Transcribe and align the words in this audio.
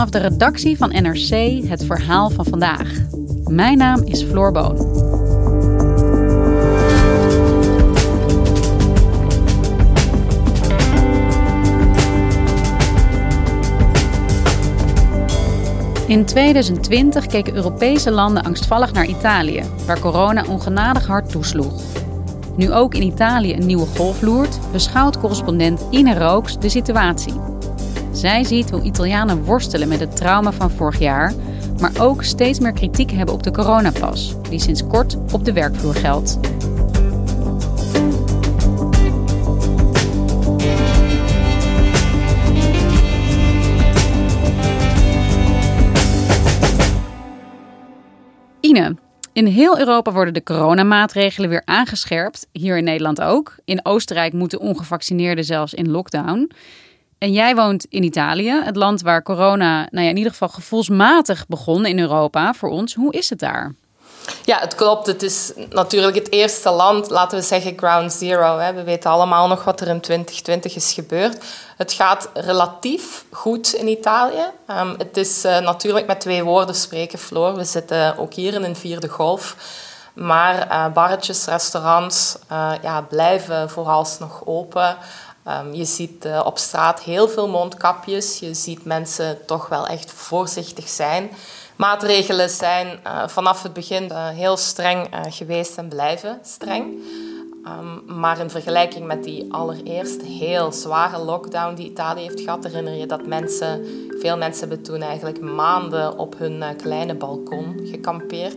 Vanaf 0.00 0.14
de 0.14 0.28
redactie 0.28 0.76
van 0.76 0.88
NRC 0.88 1.64
het 1.68 1.84
verhaal 1.84 2.30
van 2.30 2.44
vandaag. 2.44 2.92
Mijn 3.44 3.78
naam 3.78 4.02
is 4.02 4.22
Floor 4.22 4.52
Boon. 4.52 4.76
In 16.06 16.24
2020 16.24 17.26
keken 17.26 17.54
Europese 17.54 18.10
landen 18.10 18.42
angstvallig 18.42 18.92
naar 18.92 19.06
Italië, 19.06 19.62
waar 19.86 20.00
corona 20.00 20.44
ongenadig 20.48 21.06
hard 21.06 21.30
toesloeg. 21.30 21.82
Nu 22.56 22.72
ook 22.72 22.94
in 22.94 23.02
Italië 23.02 23.54
een 23.54 23.66
nieuwe 23.66 23.86
golf 23.86 24.22
loert, 24.22 24.58
beschouwt 24.72 25.18
correspondent 25.18 25.86
Ine 25.90 26.18
Rooks 26.18 26.58
de 26.58 26.68
situatie. 26.68 27.59
Zij 28.12 28.44
ziet 28.44 28.70
hoe 28.70 28.82
Italianen 28.82 29.44
worstelen 29.44 29.88
met 29.88 30.00
het 30.00 30.16
trauma 30.16 30.52
van 30.52 30.70
vorig 30.70 30.98
jaar, 30.98 31.32
maar 31.80 31.92
ook 32.00 32.22
steeds 32.22 32.60
meer 32.60 32.72
kritiek 32.72 33.10
hebben 33.10 33.34
op 33.34 33.42
de 33.42 33.50
coronapas, 33.50 34.34
die 34.48 34.58
sinds 34.58 34.86
kort 34.86 35.16
op 35.32 35.44
de 35.44 35.52
werkvloer 35.52 35.94
geldt. 35.94 36.38
Ine, 48.60 48.96
in 49.32 49.46
heel 49.46 49.78
Europa 49.78 50.12
worden 50.12 50.34
de 50.34 50.42
coronamaatregelen 50.42 51.50
weer 51.50 51.62
aangescherpt. 51.64 52.46
Hier 52.52 52.76
in 52.76 52.84
Nederland 52.84 53.20
ook. 53.20 53.54
In 53.64 53.84
Oostenrijk 53.84 54.32
moeten 54.32 54.60
ongevaccineerden 54.60 55.44
zelfs 55.44 55.74
in 55.74 55.90
lockdown. 55.90 56.50
En 57.20 57.32
jij 57.32 57.54
woont 57.54 57.84
in 57.84 58.02
Italië, 58.02 58.62
het 58.64 58.76
land 58.76 59.02
waar 59.02 59.22
corona 59.22 59.88
nou 59.90 60.04
ja, 60.04 60.10
in 60.10 60.16
ieder 60.16 60.32
geval 60.32 60.48
gevoelsmatig 60.48 61.46
begon 61.46 61.86
in 61.86 61.98
Europa 61.98 62.54
voor 62.54 62.70
ons. 62.70 62.94
Hoe 62.94 63.12
is 63.12 63.30
het 63.30 63.38
daar? 63.38 63.74
Ja, 64.44 64.58
het 64.58 64.74
klopt. 64.74 65.06
Het 65.06 65.22
is 65.22 65.52
natuurlijk 65.70 66.14
het 66.14 66.32
eerste 66.32 66.70
land, 66.70 67.10
laten 67.10 67.38
we 67.38 67.44
zeggen 67.44 67.78
ground 67.78 68.12
zero. 68.12 68.58
Hè. 68.58 68.72
We 68.72 68.82
weten 68.82 69.10
allemaal 69.10 69.48
nog 69.48 69.64
wat 69.64 69.80
er 69.80 69.88
in 69.88 70.00
2020 70.00 70.76
is 70.76 70.92
gebeurd. 70.92 71.44
Het 71.76 71.92
gaat 71.92 72.30
relatief 72.34 73.24
goed 73.30 73.74
in 73.74 73.88
Italië. 73.88 74.44
Um, 74.70 74.94
het 74.98 75.16
is 75.16 75.44
uh, 75.44 75.58
natuurlijk 75.58 76.06
met 76.06 76.20
twee 76.20 76.44
woorden 76.44 76.74
spreken, 76.74 77.18
Floor. 77.18 77.54
We 77.54 77.64
zitten 77.64 78.18
ook 78.18 78.34
hier 78.34 78.54
in 78.54 78.64
een 78.64 78.76
vierde 78.76 79.08
golf. 79.08 79.56
Maar 80.14 80.66
uh, 80.68 80.92
barretjes, 80.92 81.44
restaurants 81.44 82.36
uh, 82.52 82.72
ja, 82.82 83.00
blijven 83.00 83.70
vooralsnog 83.70 84.42
open. 84.44 84.96
Um, 85.50 85.74
je 85.74 85.84
ziet 85.84 86.28
op 86.44 86.58
straat 86.58 87.02
heel 87.02 87.28
veel 87.28 87.48
mondkapjes. 87.48 88.38
Je 88.38 88.54
ziet 88.54 88.84
mensen 88.84 89.38
toch 89.46 89.68
wel 89.68 89.86
echt 89.86 90.12
voorzichtig 90.12 90.88
zijn 90.88 91.30
maatregelen 91.80 92.50
zijn 92.50 93.00
uh, 93.06 93.28
vanaf 93.28 93.62
het 93.62 93.72
begin 93.72 94.04
uh, 94.04 94.28
heel 94.28 94.56
streng 94.56 95.08
geweest 95.28 95.76
en 95.76 95.88
blijven 95.88 96.38
streng. 96.42 96.84
Um, 97.66 98.18
maar 98.20 98.38
in 98.38 98.50
vergelijking 98.50 99.06
met 99.06 99.24
die 99.24 99.52
allereerste 99.52 100.24
heel 100.24 100.72
zware 100.72 101.18
lockdown 101.18 101.74
die 101.74 101.90
Italië 101.90 102.22
heeft 102.22 102.40
gehad, 102.40 102.64
herinner 102.64 102.94
je 102.94 103.06
dat 103.06 103.26
mensen, 103.26 103.84
veel 104.20 104.36
mensen 104.36 104.68
hebben 104.68 104.84
toen 104.84 105.02
eigenlijk 105.02 105.40
maanden 105.40 106.18
op 106.18 106.38
hun 106.38 106.64
kleine 106.76 107.14
balkon 107.14 107.80
gekampeerd. 107.84 108.56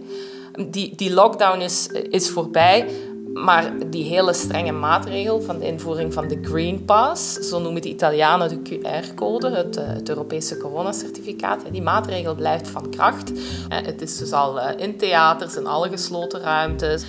Die, 0.67 0.95
die 0.95 1.13
lockdown 1.13 1.59
is, 1.59 1.87
is 1.87 2.29
voorbij, 2.29 2.89
maar 3.33 3.89
die 3.89 4.03
hele 4.03 4.33
strenge 4.33 4.71
maatregel 4.71 5.41
van 5.41 5.59
de 5.59 5.65
invoering 5.65 6.13
van 6.13 6.27
de 6.27 6.39
Green 6.41 6.85
Pass, 6.85 7.33
zo 7.33 7.59
noemen 7.59 7.81
de 7.81 7.89
Italianen 7.89 8.49
de 8.49 8.61
QR-code, 8.61 9.49
het, 9.49 9.77
eh, 9.77 9.87
het, 9.87 10.09
Europese 10.09 10.57
coronacertificaat, 10.57 11.61
die 11.71 11.81
maatregel 11.81 12.35
blijft 12.35 12.67
van 12.67 12.89
kracht. 12.89 13.31
Eh, 13.31 13.37
het 13.85 14.01
is 14.01 14.17
dus 14.17 14.31
al 14.31 14.59
eh, 14.59 14.85
in 14.85 14.97
theaters, 14.97 15.55
in 15.55 15.67
alle 15.67 15.89
gesloten 15.89 16.39
ruimtes, 16.39 17.03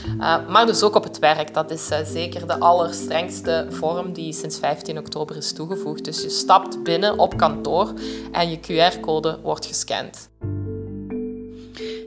maar 0.49 0.67
dus 0.67 0.83
ook 0.83 0.95
op 0.95 1.05
het 1.05 1.19
werk. 1.19 1.55
Dat 1.55 1.71
is 1.71 1.89
zeker 2.05 2.47
de 2.47 2.59
allerstrengste 2.59 3.67
vorm 3.71 4.13
die 4.13 4.33
sinds 4.33 4.59
15 4.59 4.99
oktober 4.99 5.37
is 5.37 5.53
toegevoegd. 5.53 6.05
Dus 6.05 6.23
je 6.23 6.31
stapt 6.31 6.83
binnen 6.83 7.19
op 7.19 7.37
kantoor 7.37 7.93
en 8.33 8.51
je 8.51 8.59
QR-code 8.59 9.39
wordt 9.43 9.67
gescand. 9.67 10.29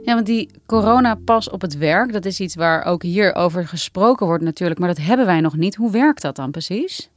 Ja, 0.07 0.13
want 0.13 0.25
die 0.25 0.50
coronapas 0.66 1.50
op 1.50 1.62
het 1.62 1.78
werk, 1.78 2.13
dat 2.13 2.25
is 2.25 2.40
iets 2.40 2.56
waar 2.56 2.85
ook 2.85 3.03
hier 3.03 3.35
over 3.35 3.68
gesproken 3.68 4.25
wordt 4.25 4.44
natuurlijk, 4.44 4.79
maar 4.79 4.88
dat 4.88 4.97
hebben 4.97 5.25
wij 5.25 5.41
nog 5.41 5.56
niet. 5.56 5.75
Hoe 5.75 5.91
werkt 5.91 6.22
dat 6.22 6.35
dan 6.35 6.51
precies? 6.51 7.09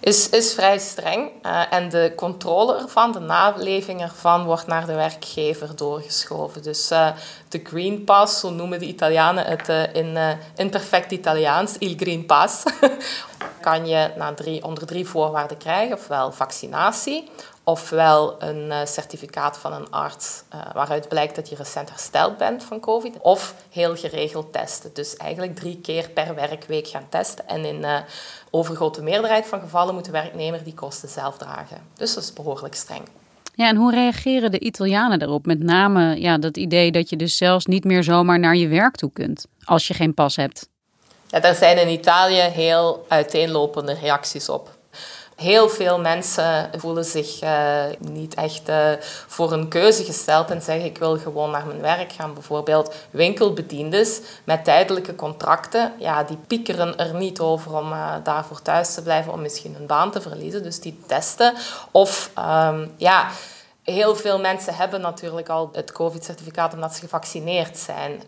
Is, 0.00 0.28
is 0.28 0.54
vrij 0.54 0.78
streng 0.78 1.30
uh, 1.42 1.72
en 1.72 1.88
de 1.88 2.12
controle 2.16 2.78
ervan, 2.78 3.12
de 3.12 3.18
naleving 3.18 4.00
ervan, 4.00 4.44
wordt 4.44 4.66
naar 4.66 4.86
de 4.86 4.94
werkgever 4.94 5.76
doorgeschoven. 5.76 6.62
Dus 6.62 6.92
uh, 6.92 7.10
de 7.48 7.60
Green 7.64 8.04
Pass, 8.04 8.40
zo 8.40 8.50
noemen 8.50 8.78
de 8.78 8.86
Italianen 8.86 9.44
het 9.44 9.68
uh, 9.68 9.94
in, 9.94 10.16
in 10.56 10.70
perfect 10.70 11.12
Italiaans, 11.12 11.78
il 11.78 11.94
Green 11.96 12.26
Pass, 12.26 12.62
kan 13.60 13.86
je 13.86 14.10
na 14.16 14.34
drie, 14.34 14.64
onder 14.64 14.86
drie 14.86 15.06
voorwaarden 15.06 15.56
krijgen, 15.56 15.96
ofwel 15.96 16.32
vaccinatie, 16.32 17.30
ofwel 17.64 18.42
een 18.42 18.66
uh, 18.66 18.78
certificaat 18.84 19.58
van 19.58 19.72
een 19.72 19.90
arts 19.90 20.42
uh, 20.54 20.60
waaruit 20.72 21.08
blijkt 21.08 21.36
dat 21.36 21.48
je 21.48 21.56
recent 21.56 21.88
hersteld 21.88 22.36
bent 22.36 22.64
van 22.64 22.80
COVID, 22.80 23.16
of 23.20 23.54
heel 23.70 23.96
geregeld 23.96 24.52
testen. 24.52 24.90
Dus 24.94 25.16
eigenlijk 25.16 25.56
drie 25.56 25.80
keer 25.80 26.10
per 26.10 26.34
werkweek 26.34 26.86
gaan 26.86 27.06
testen. 27.08 27.48
En 27.48 27.64
in 27.64 27.80
uh, 27.80 27.96
overgrote 28.50 29.02
meerderheid 29.02 29.46
van 29.46 29.60
gevallen 29.60 29.94
moet 29.94 30.04
de 30.04 30.10
werknemer 30.10 30.64
die 30.64 30.74
kosten 30.74 31.08
zelf 31.08 31.36
dragen. 31.36 31.78
Dus 31.96 32.14
dat 32.14 32.22
is 32.22 32.32
behoorlijk 32.32 32.74
streng. 32.74 33.02
Ja, 33.54 33.68
en 33.68 33.76
hoe 33.76 33.90
reageren 33.90 34.50
de 34.50 34.58
Italianen 34.58 35.22
erop? 35.22 35.46
Met 35.46 35.62
name 35.62 36.20
ja, 36.20 36.38
dat 36.38 36.56
idee 36.56 36.92
dat 36.92 37.10
je 37.10 37.16
dus 37.16 37.36
zelfs 37.36 37.66
niet 37.66 37.84
meer 37.84 38.04
zomaar 38.04 38.38
naar 38.38 38.56
je 38.56 38.68
werk 38.68 38.96
toe 38.96 39.12
kunt 39.12 39.46
als 39.64 39.88
je 39.88 39.94
geen 39.94 40.14
pas 40.14 40.36
hebt. 40.36 40.68
Ja, 41.26 41.42
er 41.42 41.54
zijn 41.54 41.78
in 41.78 41.88
Italië 41.88 42.40
heel 42.40 43.04
uiteenlopende 43.08 43.92
reacties 43.92 44.48
op. 44.48 44.80
Heel 45.42 45.68
veel 45.68 46.00
mensen 46.00 46.70
voelen 46.76 47.04
zich 47.04 47.42
uh, 47.42 47.82
niet 47.98 48.34
echt 48.34 48.68
uh, 48.68 48.90
voor 49.26 49.52
een 49.52 49.68
keuze 49.68 50.04
gesteld 50.04 50.50
en 50.50 50.62
zeggen 50.62 50.84
ik 50.84 50.98
wil 50.98 51.18
gewoon 51.18 51.50
naar 51.50 51.66
mijn 51.66 51.80
werk 51.80 52.12
gaan. 52.12 52.34
Bijvoorbeeld 52.34 52.94
winkelbediendes 53.10 54.20
met 54.44 54.64
tijdelijke 54.64 55.14
contracten, 55.14 55.92
ja, 55.98 56.22
die 56.22 56.36
piekeren 56.46 56.98
er 56.98 57.14
niet 57.14 57.40
over 57.40 57.76
om 57.76 57.92
uh, 57.92 58.14
daarvoor 58.24 58.62
thuis 58.62 58.94
te 58.94 59.02
blijven, 59.02 59.32
om 59.32 59.42
misschien 59.42 59.76
een 59.78 59.86
baan 59.86 60.10
te 60.10 60.20
verliezen. 60.20 60.62
Dus 60.62 60.80
die 60.80 61.00
testen. 61.06 61.54
Of 61.90 62.30
um, 62.38 62.92
ja, 62.96 63.28
heel 63.82 64.16
veel 64.16 64.38
mensen 64.40 64.74
hebben 64.74 65.00
natuurlijk 65.00 65.48
al 65.48 65.70
het 65.72 65.92
COVID-certificaat 65.92 66.74
omdat 66.74 66.94
ze 66.94 67.00
gevaccineerd 67.00 67.78
zijn. 67.78 68.22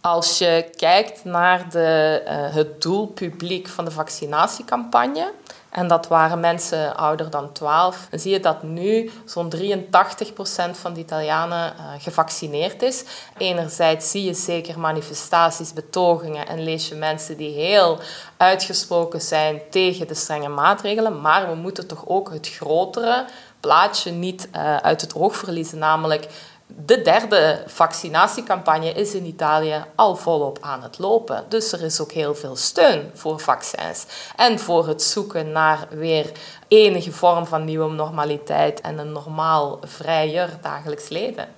Als 0.00 0.38
je 0.38 0.70
kijkt 0.76 1.24
naar 1.24 1.70
de, 1.70 2.22
uh, 2.24 2.54
het 2.54 2.82
doelpubliek 2.82 3.68
van 3.68 3.84
de 3.84 3.90
vaccinatiecampagne, 3.90 5.32
En 5.70 5.88
dat 5.88 6.08
waren 6.08 6.40
mensen 6.40 6.96
ouder 6.96 7.30
dan 7.30 7.52
12. 7.52 8.06
Dan 8.10 8.18
zie 8.18 8.32
je 8.32 8.40
dat 8.40 8.62
nu 8.62 9.10
zo'n 9.24 9.52
83% 9.56 10.70
van 10.72 10.92
de 10.92 11.00
Italianen 11.00 11.72
uh, 11.76 11.84
gevaccineerd 11.98 12.82
is. 12.82 13.04
Enerzijds 13.36 14.10
zie 14.10 14.24
je 14.24 14.34
zeker 14.34 14.78
manifestaties, 14.78 15.72
betogingen 15.72 16.48
en 16.48 16.62
lees 16.62 16.88
je 16.88 16.94
mensen 16.94 17.36
die 17.36 17.54
heel 17.54 17.98
uitgesproken 18.36 19.20
zijn 19.20 19.60
tegen 19.70 20.08
de 20.08 20.14
strenge 20.14 20.48
maatregelen. 20.48 21.20
Maar 21.20 21.48
we 21.48 21.54
moeten 21.54 21.86
toch 21.86 22.02
ook 22.06 22.30
het 22.30 22.48
grotere 22.48 23.24
plaatje 23.60 24.10
niet 24.10 24.48
uh, 24.56 24.76
uit 24.76 25.00
het 25.00 25.14
oog 25.14 25.36
verliezen, 25.36 25.78
namelijk 25.78 26.28
de 26.76 27.02
derde 27.02 27.62
vaccinatiecampagne 27.66 28.92
is 28.92 29.14
in 29.14 29.24
Italië 29.24 29.84
al 29.94 30.16
volop 30.16 30.58
aan 30.60 30.82
het 30.82 30.98
lopen. 30.98 31.44
Dus 31.48 31.72
er 31.72 31.82
is 31.82 32.00
ook 32.00 32.12
heel 32.12 32.34
veel 32.34 32.56
steun 32.56 33.10
voor 33.14 33.40
vaccins. 33.40 34.06
En 34.36 34.58
voor 34.58 34.88
het 34.88 35.02
zoeken 35.02 35.52
naar 35.52 35.86
weer 35.90 36.32
enige 36.68 37.12
vorm 37.12 37.46
van 37.46 37.64
nieuwe 37.64 37.92
normaliteit 37.92 38.80
en 38.80 38.98
een 38.98 39.12
normaal, 39.12 39.78
vrijer 39.84 40.58
dagelijks 40.62 41.08
leven. 41.08 41.48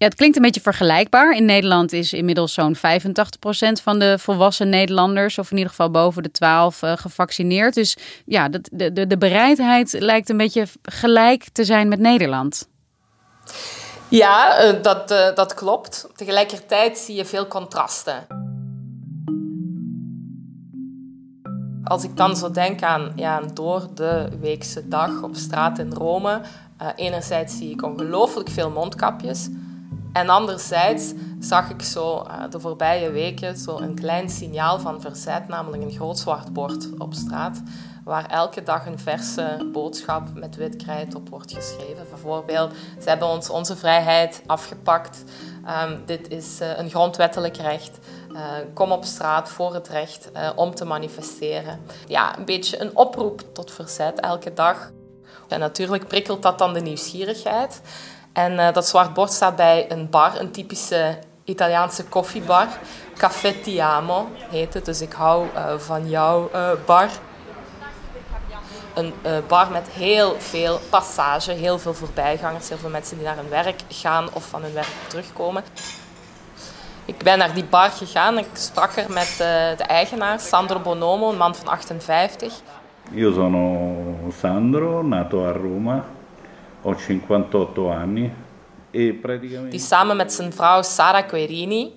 Ja, 0.00 0.06
het 0.06 0.14
klinkt 0.14 0.36
een 0.36 0.42
beetje 0.42 0.60
vergelijkbaar. 0.60 1.36
In 1.36 1.44
Nederland 1.44 1.92
is 1.92 2.12
inmiddels 2.12 2.54
zo'n 2.54 2.76
85% 2.76 2.80
van 3.82 3.98
de 3.98 4.18
volwassen 4.18 4.68
Nederlanders, 4.68 5.38
of 5.38 5.50
in 5.50 5.56
ieder 5.56 5.70
geval 5.70 5.90
boven 5.90 6.22
de 6.22 6.30
12, 6.30 6.82
uh, 6.82 6.92
gevaccineerd. 6.96 7.74
Dus 7.74 7.96
ja, 8.24 8.48
de, 8.48 8.92
de, 8.92 9.06
de 9.06 9.18
bereidheid 9.18 9.96
lijkt 9.98 10.28
een 10.28 10.36
beetje 10.36 10.66
gelijk 10.82 11.44
te 11.52 11.64
zijn 11.64 11.88
met 11.88 11.98
Nederland. 11.98 12.68
Ja, 14.10 14.56
eh, 14.56 14.82
dat, 14.82 15.10
uh, 15.10 15.34
dat 15.34 15.54
klopt. 15.54 16.08
Tegelijkertijd 16.14 16.98
zie 16.98 17.14
je 17.14 17.24
veel 17.24 17.46
contrasten. 17.46 18.26
Als 21.84 22.04
ik 22.04 22.16
dan 22.16 22.36
zo 22.36 22.50
denk 22.50 22.82
aan 22.82 23.12
ja, 23.16 23.42
een 23.42 23.54
door 23.54 23.88
de 23.94 24.28
weekse 24.40 24.88
dag 24.88 25.22
op 25.22 25.34
straat 25.34 25.78
in 25.78 25.92
Rome, 25.92 26.40
uh, 26.82 26.88
enerzijds 26.96 27.56
zie 27.56 27.70
ik 27.70 27.82
ongelooflijk 27.82 28.48
veel 28.48 28.70
mondkapjes. 28.70 29.48
En 30.12 30.28
anderzijds 30.28 31.12
zag 31.40 31.70
ik 31.70 31.82
zo 31.82 32.26
de 32.50 32.60
voorbije 32.60 33.10
weken 33.10 33.56
zo 33.56 33.78
een 33.78 33.94
klein 33.94 34.30
signaal 34.30 34.78
van 34.78 35.00
verzet, 35.00 35.48
namelijk 35.48 35.82
een 35.82 35.92
groot 35.92 36.18
zwart 36.18 36.52
bord 36.52 36.88
op 36.98 37.14
straat 37.14 37.62
waar 38.04 38.26
elke 38.26 38.62
dag 38.62 38.86
een 38.86 38.98
verse 38.98 39.68
boodschap 39.72 40.34
met 40.34 40.56
wit 40.56 40.76
krijt 40.76 41.14
op 41.14 41.28
wordt 41.28 41.52
geschreven. 41.52 42.06
Bijvoorbeeld, 42.10 42.72
ze 43.02 43.08
hebben 43.08 43.28
ons 43.28 43.50
onze 43.50 43.76
vrijheid 43.76 44.42
afgepakt. 44.46 45.24
Um, 45.84 46.02
dit 46.06 46.28
is 46.28 46.60
uh, 46.60 46.78
een 46.78 46.90
grondwettelijk 46.90 47.56
recht. 47.56 47.98
Uh, 48.32 48.40
kom 48.74 48.92
op 48.92 49.04
straat 49.04 49.48
voor 49.48 49.74
het 49.74 49.88
recht 49.88 50.30
om 50.56 50.74
te 50.74 50.84
manifesteren. 50.84 51.80
Ja, 52.06 52.38
een 52.38 52.44
beetje 52.44 52.80
een 52.80 52.96
oproep 52.96 53.42
tot 53.52 53.70
verzet 53.70 54.20
elke 54.20 54.52
dag. 54.52 54.90
En 55.48 55.60
natuurlijk 55.60 56.08
prikkelt 56.08 56.42
dat 56.42 56.58
dan 56.58 56.72
de 56.72 56.80
nieuwsgierigheid. 56.80 57.80
En 58.32 58.72
dat 58.72 58.88
zwart 58.88 59.14
bord 59.14 59.32
staat 59.32 59.56
bij 59.56 59.90
een 59.90 60.10
bar, 60.10 60.40
een 60.40 60.50
typische 60.50 61.18
Italiaanse 61.44 62.04
koffiebar. 62.04 62.66
Café 63.16 63.52
Ti 63.52 63.78
Amo 63.78 64.28
heet 64.50 64.74
het, 64.74 64.84
dus 64.84 65.00
ik 65.00 65.12
hou 65.12 65.46
van 65.78 66.08
jouw 66.08 66.50
bar 66.86 67.08
een 68.94 69.12
bar 69.46 69.70
met 69.70 69.88
heel 69.88 70.34
veel 70.38 70.80
passage, 70.90 71.52
heel 71.52 71.78
veel 71.78 71.94
voorbijgangers, 71.94 72.68
heel 72.68 72.78
veel 72.78 72.90
mensen 72.90 73.16
die 73.16 73.26
naar 73.26 73.36
hun 73.36 73.48
werk 73.48 73.80
gaan 73.88 74.28
of 74.32 74.44
van 74.44 74.62
hun 74.62 74.72
werk 74.72 74.92
terugkomen. 75.06 75.62
Ik 77.04 77.22
ben 77.22 77.38
naar 77.38 77.54
die 77.54 77.64
bar 77.64 77.90
gegaan 77.90 78.38
ik 78.38 78.46
sprak 78.52 78.96
er 78.96 79.12
met 79.12 79.34
de 79.38 79.84
eigenaar, 79.86 80.40
Sandro 80.40 80.78
Bonomo, 80.78 81.30
een 81.30 81.36
man 81.36 81.54
van 81.54 81.68
58. 81.68 82.60
Io 83.12 83.32
sono 83.32 84.30
Sandro, 84.40 85.02
nato 85.02 85.46
a 85.46 85.52
Roma, 85.52 86.04
ho 86.82 86.94
58 86.94 87.90
anni. 87.90 88.32
E. 88.90 89.14
Die 89.68 89.78
samen 89.78 90.16
met 90.16 90.32
zijn 90.32 90.52
vrouw 90.52 90.82
Sara 90.82 91.22
Querini 91.22 91.92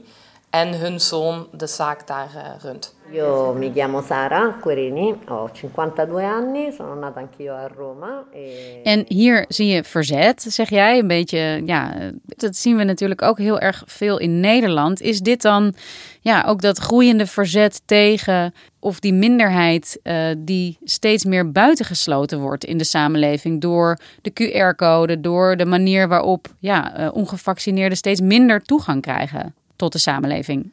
en 0.50 0.80
hun 0.80 1.00
zoon 1.00 1.48
de 1.52 1.68
zaak 1.68 2.08
daar 2.08 2.30
uh, 2.36 2.62
runt. 2.62 2.93
Io 3.12 3.54
mi 3.54 3.72
chiamo 3.72 4.02
Sara 4.02 4.58
Querini, 4.62 5.16
ho 5.26 5.50
52 5.52 6.24
anni, 6.24 6.72
sono 6.72 6.96
nata 6.96 7.20
anch'io 7.20 7.54
a 7.54 7.68
Roma. 7.68 8.24
E... 8.32 8.82
En 8.84 9.06
hier 9.08 9.46
zie 9.48 9.68
je 9.68 9.84
verzet, 9.84 10.42
zeg 10.42 10.70
jij, 10.70 11.00
een 11.00 11.08
beetje, 11.08 11.62
ja, 11.66 12.12
dat 12.26 12.56
zien 12.56 12.78
we 12.78 12.84
natuurlijk 12.84 13.22
ook 13.22 13.38
heel 13.38 13.60
erg 13.60 13.84
veel 13.86 14.20
in 14.20 14.40
Nederland. 14.40 15.02
Is 15.02 15.20
dit 15.20 15.42
dan, 15.42 15.74
ja, 16.22 16.44
ook 16.48 16.62
dat 16.62 16.78
groeiende 16.78 17.28
verzet 17.28 17.82
tegen 17.86 18.54
of 18.80 19.00
die 19.00 19.14
minderheid 19.14 20.00
uh, 20.04 20.26
die 20.38 20.78
steeds 20.84 21.26
meer 21.26 21.52
buitengesloten 21.52 22.40
wordt 22.40 22.66
in 22.66 22.78
de 22.78 22.84
samenleving 22.84 23.62
door 23.62 23.98
de 24.22 24.32
QR-code, 24.32 25.22
door 25.22 25.58
de 25.58 25.66
manier 25.66 26.08
waarop, 26.08 26.48
ja, 26.60 27.00
uh, 27.00 27.16
ongevaccineerden 27.16 27.98
steeds 27.98 28.22
minder 28.22 28.62
toegang 28.62 29.02
krijgen 29.02 29.56
tot 29.76 29.92
de 29.92 30.00
samenleving? 30.00 30.72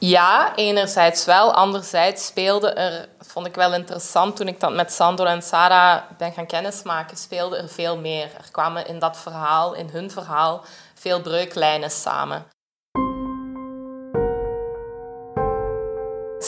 Ja, 0.00 0.56
enerzijds 0.56 1.24
wel. 1.24 1.52
Anderzijds 1.52 2.26
speelde 2.26 2.70
er, 2.70 3.08
vond 3.20 3.46
ik 3.46 3.54
wel 3.54 3.74
interessant 3.74 4.36
toen 4.36 4.48
ik 4.48 4.60
dat 4.60 4.72
met 4.72 4.92
Sandro 4.92 5.24
en 5.24 5.42
Sarah 5.42 6.02
ben 6.18 6.32
gaan 6.32 6.46
kennismaken, 6.46 7.16
speelde 7.16 7.56
er 7.56 7.68
veel 7.68 7.96
meer. 7.96 8.24
Er 8.24 8.48
kwamen 8.50 8.86
in 8.86 8.98
dat 8.98 9.16
verhaal, 9.16 9.74
in 9.74 9.88
hun 9.88 10.10
verhaal, 10.10 10.64
veel 10.94 11.20
breuklijnen 11.20 11.90
samen. 11.90 12.46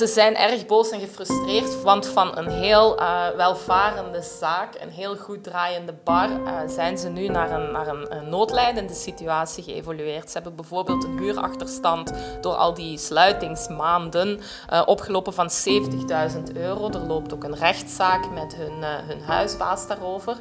Ze 0.00 0.06
zijn 0.06 0.37
erg 0.37 0.67
boos 0.67 0.91
en 0.91 1.00
gefrustreerd, 1.00 1.82
want 1.82 2.06
van 2.06 2.38
een 2.38 2.49
heel 2.49 3.00
uh, 3.00 3.29
welvarende 3.37 4.23
zaak, 4.23 4.75
een 4.82 4.91
heel 4.91 5.17
goed 5.17 5.44
draaiende 5.44 5.94
bar, 6.05 6.29
uh, 6.31 6.58
zijn 6.67 6.99
ze 6.99 7.08
nu 7.08 7.29
naar, 7.29 7.50
een, 7.50 7.73
naar 7.73 7.87
een, 7.88 8.29
noodlijdende 8.29 8.94
situatie 8.94 9.62
geëvolueerd. 9.62 10.31
Ze 10.31 10.32
hebben 10.32 10.56
bijvoorbeeld 10.56 11.05
een 11.05 11.19
huurachterstand 11.19 12.12
door 12.41 12.55
al 12.55 12.75
die 12.75 12.99
sluitingsmaanden 12.99 14.41
uh, 14.73 14.82
opgelopen 14.87 15.32
van 15.32 15.49
70.000 15.50 16.56
euro. 16.56 16.88
Er 16.91 17.06
loopt 17.06 17.35
ook 17.35 17.44
een 17.44 17.56
rechtszaak 17.56 18.31
met 18.31 18.55
hun, 18.56 18.85
hun 19.06 19.20
huisbaas 19.20 19.87
daarover. 19.87 20.37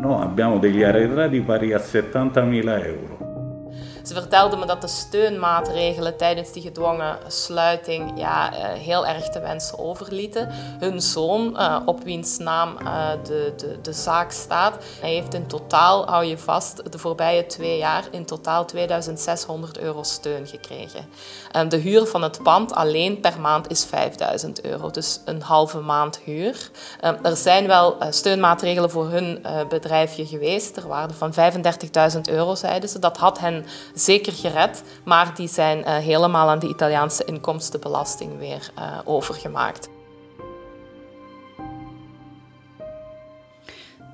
No, 0.00 0.14
abbiamo 0.14 0.58
degli 0.58 0.84
arretrati 0.84 1.42
pari 1.42 1.74
a 1.74 1.80
70.000 1.80 2.04
euro. 2.64 3.21
Ze 4.02 4.14
vertelde 4.14 4.56
me 4.56 4.66
dat 4.66 4.80
de 4.80 4.88
steunmaatregelen 4.88 6.16
tijdens 6.16 6.52
die 6.52 6.62
gedwongen 6.62 7.18
sluiting 7.26 8.12
ja, 8.14 8.54
eh, 8.54 8.80
heel 8.80 9.06
erg 9.06 9.28
te 9.28 9.40
wensen 9.40 9.78
overlieten. 9.78 10.48
Hun 10.78 11.00
zoon, 11.00 11.56
uh, 11.56 11.80
op 11.84 12.02
wiens 12.02 12.38
naam 12.38 12.76
uh, 12.82 13.08
de, 13.24 13.52
de, 13.56 13.78
de 13.82 13.92
zaak 13.92 14.30
staat, 14.30 14.84
hij 15.00 15.10
heeft 15.10 15.34
in 15.34 15.46
totaal, 15.46 16.06
hou 16.06 16.24
je 16.24 16.38
vast, 16.38 16.92
de 16.92 16.98
voorbije 16.98 17.46
twee 17.46 17.78
jaar 17.78 18.04
in 18.10 18.24
totaal 18.24 18.64
2600 18.64 19.78
euro 19.78 20.02
steun 20.02 20.46
gekregen. 20.46 21.06
De 21.68 21.76
huur 21.76 22.06
van 22.06 22.22
het 22.22 22.42
pand 22.42 22.72
alleen 22.72 23.20
per 23.20 23.40
maand 23.40 23.70
is 23.70 23.84
5000 23.84 24.64
euro, 24.64 24.90
dus 24.90 25.20
een 25.24 25.42
halve 25.42 25.80
maand 25.80 26.18
huur. 26.24 26.70
er 27.22 27.36
zijn 27.36 27.66
wel 27.66 27.96
steunmaatregelen 28.10 28.90
voor 28.90 29.08
hun 29.08 29.46
bedrijfje 29.68 30.26
geweest, 30.26 30.74
ter 30.74 30.88
waarde 30.88 31.14
van 31.14 31.32
35.000 32.14 32.20
euro, 32.22 32.54
zeiden 32.54 32.88
ze. 32.88 32.98
Dat 32.98 33.16
had 33.16 33.38
hen 33.38 33.64
zeker 33.94 34.32
gered, 34.32 34.82
maar 35.04 35.34
die 35.34 35.48
zijn 35.48 35.78
uh, 35.78 35.96
helemaal 35.96 36.48
aan 36.48 36.58
de 36.58 36.68
Italiaanse 36.68 37.24
inkomstenbelasting 37.24 38.38
weer 38.38 38.70
uh, 38.78 38.98
overgemaakt. 39.04 39.88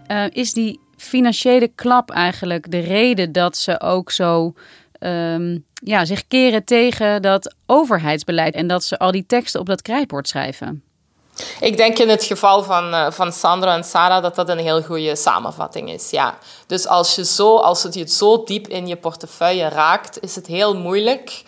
Uh, 0.09 0.25
is 0.31 0.53
die 0.53 0.81
financiële 0.97 1.69
klap 1.69 2.11
eigenlijk 2.11 2.71
de 2.71 2.79
reden 2.79 3.33
dat 3.33 3.57
ze 3.57 3.81
ook 3.81 4.11
zo 4.11 4.55
um, 5.01 5.65
ja, 5.75 6.05
zich 6.05 6.27
keren 6.27 6.65
tegen 6.65 7.23
dat 7.23 7.55
overheidsbeleid 7.67 8.55
en 8.55 8.67
dat 8.67 8.85
ze 8.85 8.99
al 8.99 9.11
die 9.11 9.27
teksten 9.27 9.61
op 9.61 9.67
dat 9.67 9.83
krijtbord 9.83 10.29
schrijven? 10.29 10.83
Ik 11.61 11.77
denk 11.77 11.99
in 11.99 12.09
het 12.09 12.25
geval 12.25 12.63
van, 12.63 12.95
uh, 12.95 13.07
van 13.11 13.33
Sandra 13.33 13.75
en 13.75 13.85
Sarah 13.85 14.23
dat 14.23 14.35
dat 14.35 14.49
een 14.49 14.59
heel 14.59 14.83
goede 14.83 15.17
samenvatting 15.17 15.91
is. 15.93 16.11
Ja. 16.11 16.39
Dus 16.67 16.87
als, 16.87 17.15
je 17.15 17.25
zo, 17.25 17.57
als 17.57 17.83
het 17.83 17.95
je 17.95 18.09
zo 18.09 18.45
diep 18.45 18.69
in 18.69 18.87
je 18.87 18.97
portefeuille 18.97 19.69
raakt, 19.69 20.23
is 20.23 20.35
het 20.35 20.47
heel 20.47 20.77
moeilijk 20.77 21.43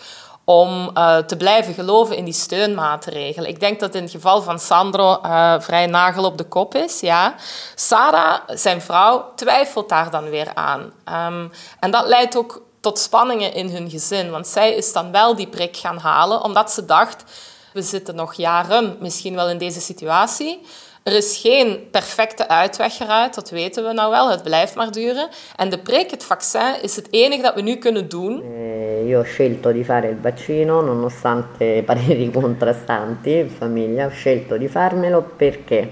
om 0.44 0.90
uh, 0.94 1.16
te 1.16 1.36
blijven 1.36 1.74
geloven 1.74 2.16
in 2.16 2.24
die 2.24 2.34
steunmaatregelen. 2.34 3.48
Ik 3.48 3.60
denk 3.60 3.80
dat 3.80 3.94
in 3.94 4.02
het 4.02 4.10
geval 4.10 4.42
van 4.42 4.58
Sandro 4.58 5.20
uh, 5.24 5.54
vrij 5.58 5.86
nagel 5.86 6.24
op 6.24 6.38
de 6.38 6.44
kop 6.44 6.74
is. 6.74 7.00
Ja. 7.00 7.34
Sarah, 7.74 8.40
zijn 8.46 8.82
vrouw, 8.82 9.32
twijfelt 9.34 9.88
daar 9.88 10.10
dan 10.10 10.30
weer 10.30 10.50
aan. 10.54 10.92
Um, 11.28 11.52
en 11.80 11.90
dat 11.90 12.06
leidt 12.06 12.36
ook 12.36 12.62
tot 12.80 12.98
spanningen 12.98 13.52
in 13.52 13.68
hun 13.68 13.90
gezin. 13.90 14.30
Want 14.30 14.46
zij 14.46 14.74
is 14.74 14.92
dan 14.92 15.12
wel 15.12 15.36
die 15.36 15.48
prik 15.48 15.76
gaan 15.76 15.98
halen, 15.98 16.42
omdat 16.42 16.72
ze 16.72 16.84
dacht 16.84 17.24
we 17.72 17.82
zitten 17.82 18.14
nog 18.14 18.34
jaren 18.34 18.96
misschien 19.00 19.34
wel 19.34 19.50
in 19.50 19.58
deze 19.58 19.80
situatie. 19.80 20.60
Er 21.02 21.12
is 21.12 21.38
geen 21.42 21.88
perfecte 21.90 22.48
uitweg 22.48 23.00
eruit, 23.00 23.34
dat 23.34 23.50
weten 23.50 23.84
we 23.84 23.92
nou 23.92 24.10
wel. 24.10 24.30
Het 24.30 24.42
blijft 24.42 24.74
maar 24.74 24.90
duren. 24.90 25.28
En 25.56 25.68
de 25.68 25.78
prik, 25.78 26.10
het 26.10 26.24
vaccin, 26.24 26.82
is 26.82 26.96
het 26.96 27.08
enige 27.10 27.42
dat 27.42 27.54
we 27.54 27.60
nu 27.60 27.76
kunnen 27.76 28.08
doen. 28.08 28.42
Eh, 28.42 29.08
io 29.08 29.22
scelto 29.22 29.72
di 29.72 29.84
fare 29.84 30.08
il 30.08 30.18
vaccino 30.22 30.80
nonostante 30.80 31.82
pareri 31.86 32.30
contrastanti 32.40 33.38
in 33.38 33.50
famiglia, 33.50 34.04
ho 34.04 34.10
scelto 34.10 34.56
di 34.56 34.68
farmelo 34.68 35.22
perché 35.36 35.90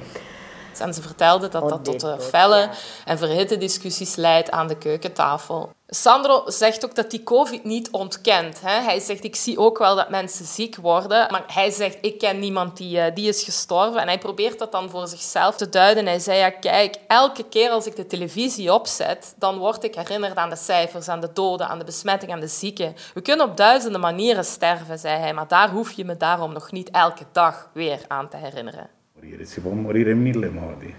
En 0.80 0.94
ze 0.94 1.02
vertelde 1.02 1.48
dat 1.48 1.68
dat 1.68 1.84
tot 1.84 2.06
felle 2.18 2.70
en 3.04 3.18
verhitte 3.18 3.56
discussies 3.56 4.16
leidt 4.16 4.50
aan 4.50 4.68
de 4.68 4.76
keukentafel. 4.76 5.76
Sandro 5.90 6.42
zegt 6.46 6.84
ook 6.84 6.94
dat 6.94 7.12
hij 7.12 7.22
COVID 7.22 7.64
niet 7.64 7.90
ontkent. 7.90 8.60
Hè. 8.60 8.80
Hij 8.80 9.00
zegt, 9.00 9.24
ik 9.24 9.36
zie 9.36 9.58
ook 9.58 9.78
wel 9.78 9.96
dat 9.96 10.10
mensen 10.10 10.44
ziek 10.44 10.76
worden. 10.76 11.26
Maar 11.30 11.44
hij 11.46 11.70
zegt, 11.70 11.98
ik 12.00 12.18
ken 12.18 12.38
niemand 12.38 12.76
die, 12.76 13.00
eh, 13.00 13.14
die 13.14 13.28
is 13.28 13.42
gestorven. 13.42 14.00
En 14.00 14.06
hij 14.06 14.18
probeert 14.18 14.58
dat 14.58 14.72
dan 14.72 14.90
voor 14.90 15.08
zichzelf 15.08 15.56
te 15.56 15.68
duiden. 15.68 16.06
Hij 16.06 16.18
zei, 16.18 16.38
ja, 16.38 16.50
kijk, 16.50 16.96
elke 17.06 17.42
keer 17.42 17.70
als 17.70 17.86
ik 17.86 17.96
de 17.96 18.06
televisie 18.06 18.72
opzet, 18.72 19.34
dan 19.36 19.58
word 19.58 19.84
ik 19.84 19.94
herinnerd 19.94 20.36
aan 20.36 20.50
de 20.50 20.56
cijfers, 20.56 21.08
aan 21.08 21.20
de 21.20 21.32
doden, 21.32 21.68
aan 21.68 21.78
de 21.78 21.84
besmetting, 21.84 22.32
aan 22.32 22.40
de 22.40 22.48
zieken. 22.48 22.94
We 23.14 23.20
kunnen 23.20 23.46
op 23.46 23.56
duizenden 23.56 24.00
manieren 24.00 24.44
sterven, 24.44 24.98
zei 24.98 25.18
hij. 25.18 25.34
Maar 25.34 25.48
daar 25.48 25.70
hoef 25.70 25.92
je 25.92 26.04
me 26.04 26.16
daarom 26.16 26.52
nog 26.52 26.72
niet 26.72 26.90
elke 26.90 27.24
dag 27.32 27.68
weer 27.72 28.00
aan 28.08 28.28
te 28.28 28.36
herinneren. 28.36 28.97
Si 29.42 29.60
può 29.60 29.70
morire 29.70 30.10
in 30.10 30.20
mille 30.20 30.48
modi, 30.48 30.94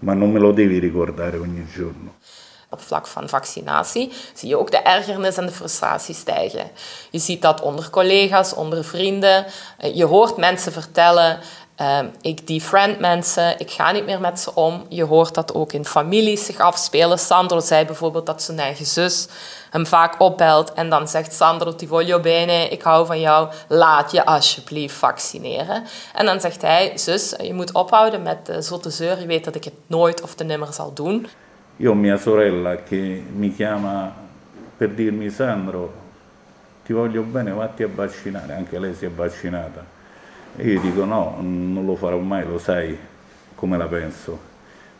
ma 0.00 0.14
non 0.14 0.30
me 0.30 0.38
lo 0.38 0.52
devi 0.52 0.78
ricordare 0.78 1.38
ogni 1.38 1.66
giorno. 1.66 2.14
Op 2.68 2.80
vlak 2.80 3.06
van 3.06 3.28
vaccinatie 3.28 4.12
zie 4.34 4.48
je 4.48 4.58
ook 4.58 4.70
de 4.70 4.76
ergernis 4.76 5.36
en 5.36 5.46
de 5.46 5.52
frustratie 5.52 6.14
stijgen. 6.14 6.70
Je 7.10 7.18
ziet 7.18 7.42
dat 7.42 7.60
onder 7.60 7.90
collega's, 7.90 8.54
onder 8.54 8.84
vrienden. 8.84 9.46
Eh, 9.78 9.94
je 9.94 10.04
hoort 10.04 10.36
mensen 10.36 10.72
vertellen: 10.72 11.38
uh, 11.80 11.98
ik 12.20 12.46
defriend 12.46 12.98
mensen, 12.98 13.58
ik 13.58 13.70
ga 13.70 13.92
niet 13.92 14.04
meer 14.04 14.20
met 14.20 14.40
ze 14.40 14.54
om. 14.54 14.84
Je 14.88 15.04
hoort 15.04 15.34
dat 15.34 15.54
ook 15.54 15.72
in 15.72 15.84
families 15.84 16.44
zich 16.44 16.58
afspelen. 16.60 17.18
Sandro 17.18 17.60
zei 17.60 17.84
bijvoorbeeld 17.84 18.26
dat 18.26 18.42
zijn 18.42 18.58
eigen 18.58 18.86
zus 18.86 19.28
hem 19.70 19.86
vaak 19.86 20.20
opbelt 20.20 20.72
en 20.72 20.88
dan 20.88 21.08
zegt 21.08 21.32
Sandro 21.34 21.74
ti 21.74 21.86
voglio 21.86 22.20
bene, 22.20 22.68
ik 22.68 22.82
hou 22.82 23.06
van 23.06 23.20
jou, 23.20 23.48
laat 23.68 24.10
je 24.10 24.24
alsjeblieft 24.24 24.94
vaccineren. 24.94 25.84
En 26.14 26.26
dan 26.26 26.40
zegt 26.40 26.62
hij, 26.62 26.92
zus, 26.94 27.34
je 27.40 27.54
moet 27.54 27.72
ophouden 27.72 28.22
met 28.22 28.46
de 28.46 28.62
zotte 28.62 28.90
zeur, 28.90 29.20
je 29.20 29.26
weet 29.26 29.44
dat 29.44 29.54
ik 29.54 29.64
het 29.64 29.74
nooit 29.86 30.22
of 30.22 30.34
te 30.34 30.44
nimmer 30.44 30.72
zal 30.72 30.92
doen. 30.92 31.26
Io 31.76 31.94
mia 31.94 32.16
sorella 32.16 32.76
che 32.88 33.22
mi 33.32 33.54
chiama 33.54 34.14
per 34.76 34.94
dirmi 34.94 35.30
Sandro, 35.30 35.92
ti 36.82 36.92
voglio 36.92 37.22
bene, 37.22 37.52
vatti 37.52 37.82
a 37.82 37.88
vaccinare, 37.94 38.54
anche 38.54 38.78
lei 38.78 38.94
si 38.94 39.04
è 39.04 39.10
vaccinata. 39.10 39.84
E 40.56 40.68
io 40.68 40.80
dico 40.80 41.04
no, 41.04 41.36
non 41.40 41.86
lo 41.86 41.96
farò 41.96 42.18
mai, 42.18 42.46
lo 42.46 42.58
sai 42.58 42.98
come 43.54 43.76
la 43.76 43.86
penso. 43.86 44.38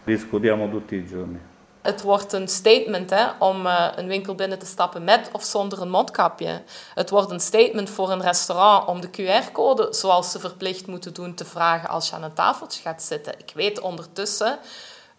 Discutiamo 0.04 0.68
tutti 0.70 0.94
i 0.96 1.06
giorni. 1.06 1.40
Het 1.82 2.02
wordt 2.02 2.32
een 2.32 2.48
statement 2.48 3.10
hè, 3.10 3.26
om 3.38 3.66
uh, 3.66 3.88
een 3.96 4.06
winkel 4.06 4.34
binnen 4.34 4.58
te 4.58 4.66
stappen 4.66 5.04
met 5.04 5.28
of 5.32 5.44
zonder 5.44 5.80
een 5.80 5.90
mondkapje. 5.90 6.62
Het 6.94 7.10
wordt 7.10 7.30
een 7.30 7.40
statement 7.40 7.90
voor 7.90 8.10
een 8.10 8.22
restaurant 8.22 8.86
om 8.86 9.00
de 9.00 9.08
QR-code, 9.08 9.88
zoals 9.90 10.30
ze 10.30 10.38
verplicht 10.38 10.86
moeten 10.86 11.14
doen, 11.14 11.34
te 11.34 11.44
vragen 11.44 11.88
als 11.88 12.08
je 12.08 12.14
aan 12.14 12.22
een 12.22 12.32
tafeltje 12.32 12.82
gaat 12.82 13.02
zitten. 13.02 13.32
Ik 13.38 13.52
weet 13.54 13.80
ondertussen 13.80 14.58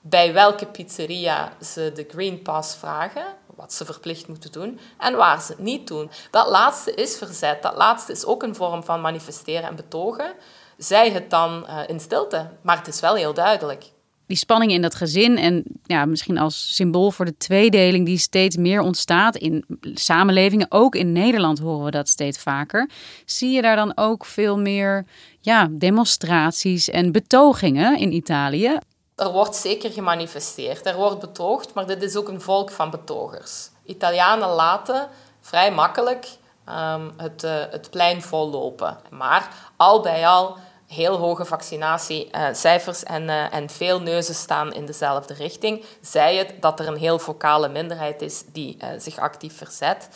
bij 0.01 0.33
welke 0.33 0.65
pizzeria 0.65 1.51
ze 1.61 1.91
de 1.95 2.05
Green 2.09 2.41
Pass 2.41 2.75
vragen, 2.75 3.25
wat 3.55 3.73
ze 3.73 3.85
verplicht 3.85 4.27
moeten 4.27 4.51
doen, 4.51 4.79
en 4.97 5.15
waar 5.15 5.41
ze 5.41 5.51
het 5.51 5.61
niet 5.61 5.87
doen. 5.87 6.11
Dat 6.31 6.49
laatste 6.49 6.93
is 6.93 7.17
verzet. 7.17 7.61
Dat 7.61 7.75
laatste 7.75 8.11
is 8.11 8.25
ook 8.25 8.43
een 8.43 8.55
vorm 8.55 8.83
van 8.83 9.01
manifesteren 9.01 9.69
en 9.69 9.75
betogen. 9.75 10.33
Zij 10.77 11.11
het 11.11 11.29
dan 11.29 11.65
uh, 11.69 11.79
in 11.87 11.99
stilte, 11.99 12.49
maar 12.61 12.77
het 12.77 12.87
is 12.87 12.99
wel 12.99 13.15
heel 13.15 13.33
duidelijk 13.33 13.91
die 14.33 14.37
spanning 14.37 14.71
in 14.71 14.81
dat 14.81 14.95
gezin 14.95 15.37
en 15.37 15.63
ja, 15.83 16.05
misschien 16.05 16.37
als 16.37 16.75
symbool 16.75 17.11
voor 17.11 17.25
de 17.25 17.37
tweedeling 17.37 18.05
die 18.05 18.17
steeds 18.17 18.57
meer 18.57 18.81
ontstaat 18.81 19.35
in 19.35 19.65
samenlevingen, 19.93 20.65
ook 20.69 20.95
in 20.95 21.11
Nederland 21.11 21.59
horen 21.59 21.85
we 21.85 21.91
dat 21.91 22.09
steeds 22.09 22.37
vaker. 22.37 22.89
Zie 23.25 23.51
je 23.51 23.61
daar 23.61 23.75
dan 23.75 23.97
ook 23.97 24.25
veel 24.25 24.59
meer 24.59 25.05
ja, 25.39 25.67
demonstraties 25.71 26.89
en 26.89 27.11
betogingen 27.11 27.97
in 27.97 28.11
Italië? 28.11 28.77
Er 29.15 29.31
wordt 29.31 29.55
zeker 29.55 29.91
gemanifesteerd, 29.91 30.85
er 30.85 30.95
wordt 30.95 31.19
betoogd, 31.19 31.73
maar 31.73 31.85
dit 31.85 32.03
is 32.03 32.15
ook 32.15 32.27
een 32.27 32.41
volk 32.41 32.71
van 32.71 32.89
betogers. 32.89 33.69
Italianen 33.85 34.49
laten 34.49 35.09
vrij 35.41 35.71
makkelijk 35.71 36.27
um, 36.69 37.13
het, 37.17 37.43
uh, 37.43 37.51
het 37.69 37.89
plein 37.89 38.21
vollopen. 38.21 38.97
Maar 39.09 39.49
al 39.77 40.01
bij 40.01 40.27
al 40.27 40.57
heel 40.87 41.17
hoge 41.17 41.45
vaccinatiecijfers 41.45 43.03
en, 43.03 43.23
uh, 43.23 43.53
en 43.53 43.69
veel 43.69 44.01
neuzen 44.01 44.35
staan 44.35 44.73
in 44.73 44.85
dezelfde 44.85 45.33
richting. 45.33 45.85
Zij 46.01 46.35
het 46.35 46.53
dat 46.59 46.79
er 46.79 46.87
een 46.87 46.97
heel 46.97 47.19
vocale 47.19 47.69
minderheid 47.69 48.21
is 48.21 48.43
die 48.45 48.77
uh, 48.81 48.87
zich 48.97 49.17
actief 49.17 49.57
verzet. 49.57 50.09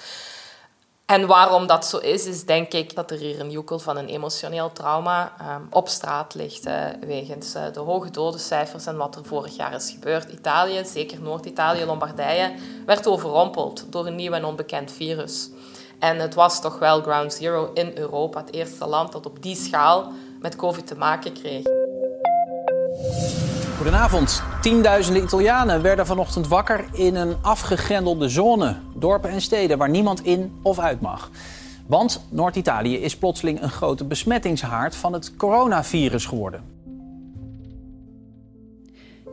En 1.07 1.27
waarom 1.27 1.67
dat 1.67 1.85
zo 1.85 1.97
is, 1.97 2.25
is 2.25 2.45
denk 2.45 2.73
ik 2.73 2.95
dat 2.95 3.11
er 3.11 3.17
hier 3.17 3.39
een 3.39 3.51
joekel 3.51 3.79
van 3.79 3.97
een 3.97 4.07
emotioneel 4.07 4.71
trauma 4.71 5.33
um, 5.41 5.67
op 5.69 5.87
straat 5.87 6.35
ligt 6.35 6.67
uh, 6.67 6.85
wegens 7.05 7.55
uh, 7.55 7.63
de 7.73 7.79
hoge 7.79 8.11
dodencijfers 8.11 8.85
en 8.85 8.97
wat 8.97 9.15
er 9.15 9.25
vorig 9.25 9.55
jaar 9.55 9.73
is 9.73 9.89
gebeurd. 9.89 10.31
Italië, 10.31 10.85
zeker 10.85 11.21
Noord-Italië, 11.21 11.85
Lombardije, 11.85 12.53
werd 12.85 13.07
overrompeld 13.07 13.85
door 13.89 14.07
een 14.07 14.15
nieuw 14.15 14.31
en 14.31 14.45
onbekend 14.45 14.91
virus. 14.91 15.49
En 15.99 16.19
het 16.19 16.33
was 16.33 16.61
toch 16.61 16.79
wel 16.79 17.01
ground 17.01 17.33
zero 17.33 17.71
in 17.73 17.97
Europa, 17.97 18.39
het 18.39 18.53
eerste 18.53 18.87
land 18.87 19.11
dat 19.11 19.25
op 19.25 19.41
die 19.41 19.55
schaal 19.55 20.11
met 20.41 20.55
COVID 20.55 20.87
te 20.87 20.95
maken 20.95 21.33
kreeg. 21.33 21.65
Goedenavond. 23.77 24.43
Tienduizenden 24.61 25.23
Italianen 25.23 25.81
werden 25.81 26.05
vanochtend 26.05 26.47
wakker 26.47 26.85
in 26.91 27.15
een 27.15 27.35
afgegrendelde 27.41 28.29
zone. 28.29 28.75
Dorpen 28.95 29.29
en 29.29 29.41
steden 29.41 29.77
waar 29.77 29.89
niemand 29.89 30.25
in 30.25 30.51
of 30.61 30.79
uit 30.79 31.01
mag. 31.01 31.29
Want 31.87 32.25
Noord-Italië 32.29 32.95
is 32.95 33.17
plotseling 33.17 33.61
een 33.61 33.69
grote 33.69 34.03
besmettingshaard 34.03 34.95
van 34.95 35.13
het 35.13 35.35
coronavirus 35.35 36.25
geworden. 36.25 36.61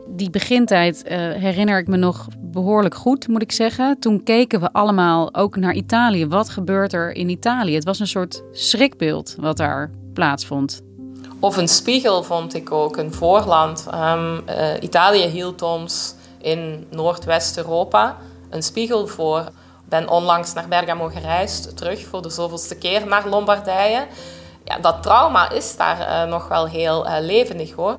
Die 0.07 0.29
begintijd 0.29 1.03
uh, 1.05 1.11
herinner 1.11 1.79
ik 1.79 1.87
me 1.87 1.97
nog 1.97 2.27
behoorlijk 2.39 2.95
goed, 2.95 3.27
moet 3.27 3.41
ik 3.41 3.51
zeggen. 3.51 3.99
Toen 3.99 4.23
keken 4.23 4.59
we 4.59 4.73
allemaal 4.73 5.35
ook 5.35 5.55
naar 5.55 5.73
Italië. 5.73 6.27
Wat 6.27 6.49
gebeurt 6.49 6.93
er 6.93 7.15
in 7.15 7.29
Italië? 7.29 7.75
Het 7.75 7.85
was 7.85 7.99
een 7.99 8.07
soort 8.07 8.43
schrikbeeld 8.51 9.35
wat 9.39 9.57
daar 9.57 9.91
plaatsvond. 10.13 10.81
Of 11.39 11.57
een 11.57 11.67
spiegel 11.67 12.23
vond 12.23 12.53
ik 12.53 12.71
ook, 12.71 12.97
een 12.97 13.13
voorland. 13.13 13.85
Um, 13.93 14.43
uh, 14.49 14.81
Italië 14.81 15.25
hield 15.25 15.61
ons 15.61 16.15
in 16.37 16.87
Noordwest-Europa 16.89 18.17
een 18.49 18.63
spiegel 18.63 19.07
voor. 19.07 19.39
Ik 19.39 19.89
ben 19.89 20.09
onlangs 20.09 20.53
naar 20.53 20.67
Bergamo 20.67 21.07
gereisd, 21.07 21.77
terug 21.77 22.05
voor 22.05 22.21
de 22.21 22.29
zoveelste 22.29 22.75
keer 22.75 23.07
naar 23.07 23.27
Lombardije. 23.27 24.07
Ja, 24.63 24.77
dat 24.77 25.03
trauma 25.03 25.49
is 25.49 25.77
daar 25.77 25.99
uh, 25.99 26.31
nog 26.31 26.47
wel 26.47 26.67
heel 26.67 27.05
uh, 27.05 27.15
levendig 27.19 27.71
hoor. 27.71 27.97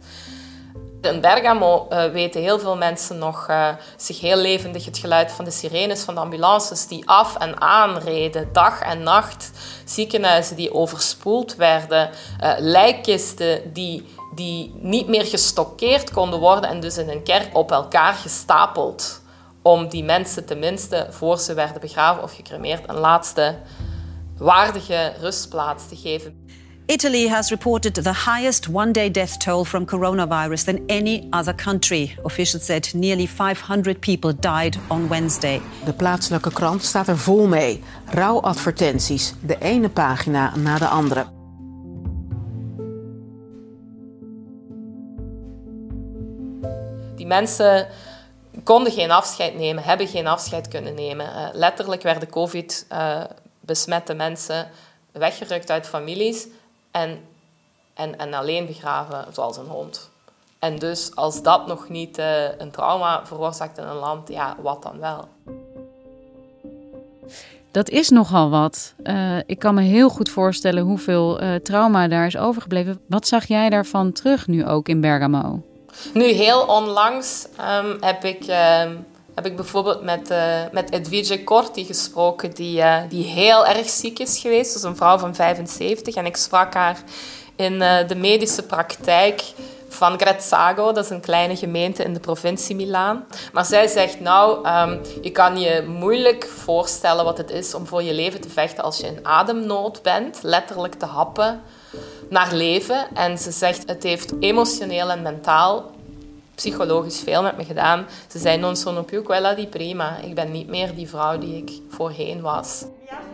In 1.07 1.21
Bergamo 1.21 1.87
uh, 1.91 2.05
weten 2.05 2.41
heel 2.41 2.59
veel 2.59 2.77
mensen 2.77 3.19
nog 3.19 3.47
uh, 3.51 3.69
zich 3.97 4.21
heel 4.21 4.37
levendig 4.37 4.85
het 4.85 4.99
geluid 4.99 5.33
van 5.33 5.45
de 5.45 5.51
sirenes 5.51 6.03
van 6.03 6.15
de 6.15 6.21
ambulances 6.21 6.87
die 6.87 7.09
af 7.09 7.37
en 7.37 7.61
aan 7.61 7.99
reden, 7.99 8.49
dag 8.53 8.81
en 8.81 9.03
nacht. 9.03 9.51
Ziekenhuizen 9.85 10.57
die 10.57 10.75
overspoeld 10.75 11.57
werden, 11.57 12.11
uh, 12.43 12.53
lijkkisten 12.59 13.73
die, 13.73 14.07
die 14.35 14.75
niet 14.81 15.09
meer 15.09 15.25
gestockeerd 15.25 16.11
konden 16.11 16.41
worden 16.41 16.71
en 16.71 16.81
dus 16.81 16.99
in 16.99 17.09
een 17.09 17.23
kerk 17.23 17.57
op 17.57 17.71
elkaar 17.71 18.15
gestapeld. 18.15 19.21
Om 19.63 19.89
die 19.89 20.05
mensen 20.05 20.47
tenminste, 20.47 21.07
voor 21.11 21.39
ze 21.39 21.55
werden 21.55 21.81
begraven 21.81 22.23
of 22.23 22.35
gecremeerd, 22.35 22.89
een 22.89 22.99
laatste 22.99 23.55
waardige 24.39 25.13
rustplaats 25.21 25.89
te 25.89 25.97
geven. 25.97 26.46
Italy 26.89 27.27
has 27.27 27.51
reported 27.51 27.95
the 27.95 28.13
highest 28.13 28.69
one 28.69 28.93
day 28.93 29.11
death 29.11 29.41
toll 29.41 29.65
from 29.65 29.87
coronavirus 29.87 30.67
than 30.67 30.85
any 30.89 31.29
other 31.33 31.53
country. 31.53 32.17
Officials 32.25 32.63
said 32.63 32.95
nearly 32.95 33.27
500 33.27 34.01
people 34.01 34.33
died 34.33 34.79
on 34.89 35.09
Wednesday. 35.09 35.61
De 35.85 35.93
plaatselijke 35.93 36.53
krant 36.53 36.83
staat 36.85 37.09
er 37.09 37.19
vol 37.19 37.47
mee. 37.47 37.83
Rouwadvertenties, 38.07 39.35
de 39.41 39.59
ene 39.59 39.89
pagina 39.89 40.57
na 40.57 40.79
de 40.79 40.87
andere. 40.87 41.27
Die 47.17 47.27
mensen 47.27 47.89
konden 48.65 48.93
geen 48.93 49.11
afscheid 49.11 49.55
nemen, 49.55 49.83
hebben 49.83 50.09
geen 50.09 50.27
afscheid 50.27 50.69
kunnen 50.69 50.95
nemen. 50.95 51.27
Uh, 51.27 51.49
letterlijk 51.53 52.03
werden 52.03 52.29
COVID-besmette 52.29 54.13
uh, 54.13 54.19
mensen 54.19 54.69
weggerukt 55.13 55.71
uit 55.71 55.87
families 55.87 56.47
en, 56.97 57.21
en, 57.95 58.19
en 58.19 58.35
alleen 58.35 58.67
begraven 58.67 59.25
zoals 59.33 59.57
een 59.57 59.67
hond. 59.67 60.11
En 60.59 60.79
dus 60.79 61.11
als 61.15 61.43
dat 61.43 61.67
nog 61.67 61.89
niet 61.89 62.19
uh, 62.19 62.59
een 62.59 62.71
trauma 62.71 63.27
veroorzaakt 63.27 63.79
in 63.79 63.85
een 63.85 63.97
land, 63.97 64.29
ja, 64.29 64.57
wat 64.63 64.83
dan 64.83 64.99
wel? 64.99 65.29
Dat 67.71 67.89
is 67.89 68.09
nogal 68.09 68.51
wat. 68.51 68.95
Uh, 69.03 69.39
ik 69.47 69.59
kan 69.59 69.75
me 69.75 69.83
heel 69.83 70.09
goed 70.09 70.29
voorstellen 70.29 70.83
hoeveel 70.83 71.43
uh, 71.43 71.55
trauma 71.55 72.09
daar 72.09 72.27
is 72.27 72.37
overgebleven. 72.37 73.01
Wat 73.07 73.27
zag 73.27 73.45
jij 73.45 73.71
daarvan 73.71 74.13
terug 74.13 74.47
nu 74.47 74.67
ook 74.67 74.89
in 74.89 75.01
Bergamo? 75.01 75.63
Nu, 76.15 76.25
heel 76.25 76.61
onlangs 76.61 77.47
um, 77.61 77.97
heb 78.01 78.25
ik 78.25 78.47
um, 78.85 79.07
heb 79.37 79.47
ik 79.47 79.57
bijvoorbeeld 79.57 80.03
met, 80.03 80.31
uh, 80.31 80.61
met 80.73 80.93
Edwige 80.93 81.45
Corti 81.45 81.85
gesproken, 81.85 82.51
die, 82.51 82.79
uh, 82.79 82.99
die 83.09 83.25
heel 83.25 83.67
erg 83.67 83.89
ziek 83.89 84.19
is 84.19 84.39
geweest. 84.39 84.75
Is 84.75 84.83
een 84.83 84.97
vrouw 84.97 85.19
van 85.19 85.35
75. 85.35 86.15
En 86.15 86.27
ik 86.27 86.37
sprak 86.37 86.75
haar 86.75 86.99
in 87.57 87.73
uh, 87.73 88.09
de 88.09 88.15
medische 88.15 88.63
praktijk 88.63 89.43
van 89.89 90.21
Grezzago, 90.21 90.93
dat 90.93 91.05
is 91.05 91.11
een 91.11 91.21
kleine 91.21 91.57
gemeente 91.57 92.03
in 92.03 92.15
de 92.15 92.21
provincie 92.21 92.77
Milaan. 92.77 93.27
Maar 93.53 93.65
zij 93.65 93.87
zegt, 93.87 94.21
nou, 94.21 94.69
um, 94.69 95.01
je 95.23 95.31
kan 95.31 95.61
je 95.61 95.85
moeilijk 95.89 96.45
voorstellen 96.45 97.25
wat 97.25 97.39
het 97.39 97.51
is 97.51 97.75
om 97.75 97.87
voor 97.87 98.03
je 98.03 98.15
leven 98.15 98.41
te 98.41 98.49
vechten 98.49 98.85
als 98.85 98.99
je 98.99 99.07
in 99.07 99.27
ademnood 99.27 100.03
bent, 100.03 100.39
letterlijk 100.43 100.95
te 100.95 101.07
happen 101.07 101.63
naar 102.29 102.55
leven. 102.55 103.07
En 103.15 103.39
ze 103.39 103.51
zegt, 103.51 103.89
het 103.89 104.03
heeft 104.03 104.33
emotioneel 104.41 105.11
en 105.11 105.23
mentaal 105.23 105.95
psychologisch 106.57 107.21
veel 107.21 107.43
met 107.43 107.57
me 107.57 107.65
gedaan. 107.65 108.07
Ze 108.27 108.39
zei, 108.39 108.59
non 108.59 108.77
sono 108.77 109.03
più 109.03 109.23
quella 109.23 109.55
di 109.55 109.67
prima. 109.67 110.19
Ik 110.23 110.35
ben 110.35 110.51
niet 110.51 110.69
meer 110.69 110.95
die 110.95 111.09
vrouw 111.09 111.39
die 111.39 111.57
ik 111.57 111.71
voorheen 111.89 112.41
was. 112.41 112.85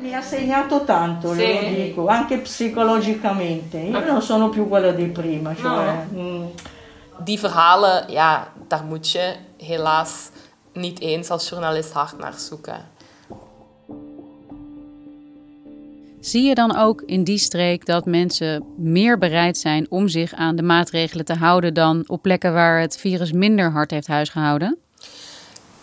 Mi 0.00 0.12
ha 0.12 0.21
segnato 0.21 0.85
tanto, 0.85 1.33
sì. 1.35 1.52
lo 1.52 1.75
dico, 1.75 2.07
anche 2.07 2.38
psicologicamente. 2.38 3.79
Io 3.79 4.05
non 4.05 4.23
sono 4.23 4.49
più 4.49 4.69
quella 4.69 4.93
di 4.93 5.07
prima. 5.07 5.55
Cioè, 5.55 6.07
no. 6.11 6.23
mm. 6.23 6.47
Die 7.25 7.38
verhalen, 7.38 8.05
ja, 8.09 8.52
daar 8.69 8.85
moet 8.85 9.11
je 9.11 9.35
helaas 9.57 10.31
niet 10.73 11.00
eens 11.00 11.31
als 11.31 11.49
journalist 11.49 11.93
hard 11.93 12.19
naar 12.19 12.35
zoeken. 12.35 12.91
Zie 16.23 16.43
je 16.43 16.55
dan 16.55 16.76
ook 16.76 17.02
in 17.07 17.25
die 17.25 17.38
streek 17.38 17.87
dat 17.87 18.05
mensen 18.05 18.75
meer 18.76 19.19
bereid 19.19 19.59
zijn 19.59 19.87
om 19.91 20.09
zich 20.09 20.35
aan 20.35 20.57
de 20.57 20.62
maatregelen 20.62 21.25
te 21.25 21.35
houden 21.35 21.75
dan 21.75 22.05
op 22.07 22.23
plekken 22.23 22.52
waar 22.52 22.81
het 22.81 22.97
virus 22.97 23.33
minder 23.33 23.71
hard 23.71 23.91
heeft 23.91 24.07
huisgehouden? 24.07 24.79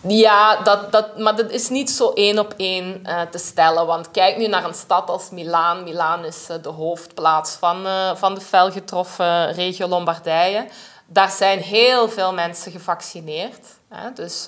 Ja, 0.08 0.62
dat, 0.62 0.92
dat, 0.92 1.18
maar 1.18 1.36
dat 1.36 1.50
is 1.50 1.68
niet 1.68 1.90
zo 1.90 2.10
één 2.10 2.38
op 2.38 2.54
één 2.56 3.02
uh, 3.06 3.20
te 3.22 3.38
stellen. 3.38 3.86
Want 3.86 4.10
kijk 4.10 4.36
nu 4.36 4.46
naar 4.46 4.64
een 4.64 4.74
stad 4.74 5.10
als 5.10 5.30
Milaan. 5.30 5.84
Milaan 5.84 6.24
is 6.24 6.46
uh, 6.50 6.56
de 6.62 6.68
hoofdplaats 6.68 7.52
van, 7.52 7.86
uh, 7.86 8.14
van 8.14 8.34
de 8.34 8.40
fel 8.40 8.70
getroffen 8.70 9.52
regio 9.52 9.88
Lombardije. 9.88 10.66
Daar 11.06 11.30
zijn 11.30 11.58
heel 11.58 12.08
veel 12.08 12.32
mensen 12.32 12.72
gevaccineerd. 12.72 13.66
Hè? 13.88 14.12
Dus 14.14 14.46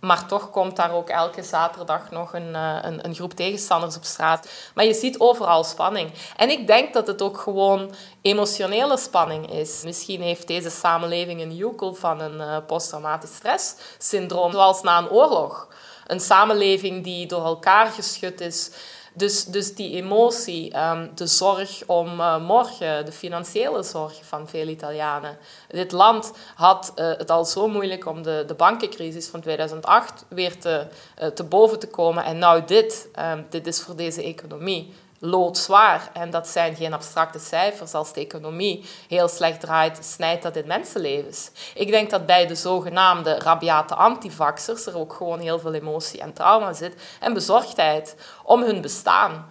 maar 0.00 0.26
toch 0.26 0.50
komt 0.50 0.76
daar 0.76 0.92
ook 0.92 1.08
elke 1.08 1.42
zaterdag 1.42 2.10
nog 2.10 2.34
een, 2.34 2.54
eh, 2.54 2.78
een, 2.80 3.04
een, 3.04 3.14
groep 3.14 3.32
tegenstanders 3.32 3.96
op 3.96 4.04
straat. 4.04 4.48
Maar 4.74 4.84
je 4.84 4.94
ziet 4.94 5.18
overal 5.18 5.64
spanning. 5.64 6.10
En 6.36 6.50
ik 6.50 6.66
denk 6.66 6.92
dat 6.92 7.06
het 7.06 7.22
ook 7.22 7.38
gewoon 7.38 7.94
emotionele 8.22 8.98
spanning 8.98 9.52
is. 9.52 9.82
Misschien 9.84 10.22
heeft 10.22 10.46
deze 10.46 10.70
samenleving 10.70 11.40
een 11.40 11.56
joekel 11.56 11.94
van 11.94 12.20
een 12.20 12.36
uh, 12.36 12.56
posttraumatisch 12.66 13.34
stresssyndroom, 13.34 14.52
zoals 14.52 14.82
na 14.82 14.98
een 14.98 15.10
oorlog. 15.10 15.68
Een 16.06 16.20
samenleving 16.20 17.04
die 17.04 17.26
door 17.26 17.44
elkaar 17.44 17.86
geschud 17.86 18.40
is 18.40 18.70
dus, 19.18 19.44
dus 19.44 19.74
die 19.74 19.94
emotie, 19.94 20.78
um, 20.78 21.10
de 21.14 21.26
zorg 21.26 21.82
om 21.86 22.20
uh, 22.20 22.46
morgen, 22.46 23.04
de 23.04 23.12
financiële 23.12 23.82
zorg 23.82 24.20
van 24.22 24.48
veel 24.48 24.66
Italianen. 24.66 25.38
Dit 25.68 25.92
land 25.92 26.32
had 26.54 26.92
uh, 26.96 27.06
het 27.06 27.30
al 27.30 27.44
zo 27.44 27.68
moeilijk 27.68 28.06
om 28.06 28.22
de, 28.22 28.44
de 28.46 28.54
bankencrisis 28.54 29.26
van 29.26 29.40
2008 29.40 30.24
weer 30.28 30.58
te, 30.58 30.86
uh, 31.22 31.26
te 31.26 31.44
boven 31.44 31.78
te 31.78 31.88
komen. 31.88 32.24
En 32.24 32.38
nou 32.38 32.64
dit, 32.64 33.08
um, 33.18 33.46
dit 33.50 33.66
is 33.66 33.80
voor 33.80 33.96
deze 33.96 34.22
economie 34.22 34.92
loodzwaar. 35.18 36.10
En 36.12 36.30
dat 36.30 36.48
zijn 36.48 36.76
geen 36.76 36.92
abstracte 36.92 37.38
cijfers. 37.38 37.94
Als 37.94 38.12
de 38.12 38.20
economie 38.20 38.84
heel 39.08 39.28
slecht 39.28 39.60
draait, 39.60 39.98
snijdt 40.04 40.42
dat 40.42 40.56
in 40.56 40.66
mensenlevens. 40.66 41.50
Ik 41.74 41.90
denk 41.90 42.10
dat 42.10 42.26
bij 42.26 42.46
de 42.46 42.54
zogenaamde 42.54 43.38
rabiate 43.38 43.94
antivaxers 43.94 44.86
er 44.86 44.98
ook 44.98 45.12
gewoon 45.12 45.40
heel 45.40 45.58
veel 45.58 45.74
emotie 45.74 46.20
en 46.20 46.32
trauma 46.32 46.72
zit. 46.72 47.16
En 47.20 47.34
bezorgdheid 47.34 48.16
om 48.44 48.62
hun 48.62 48.80
bestaan. 48.80 49.46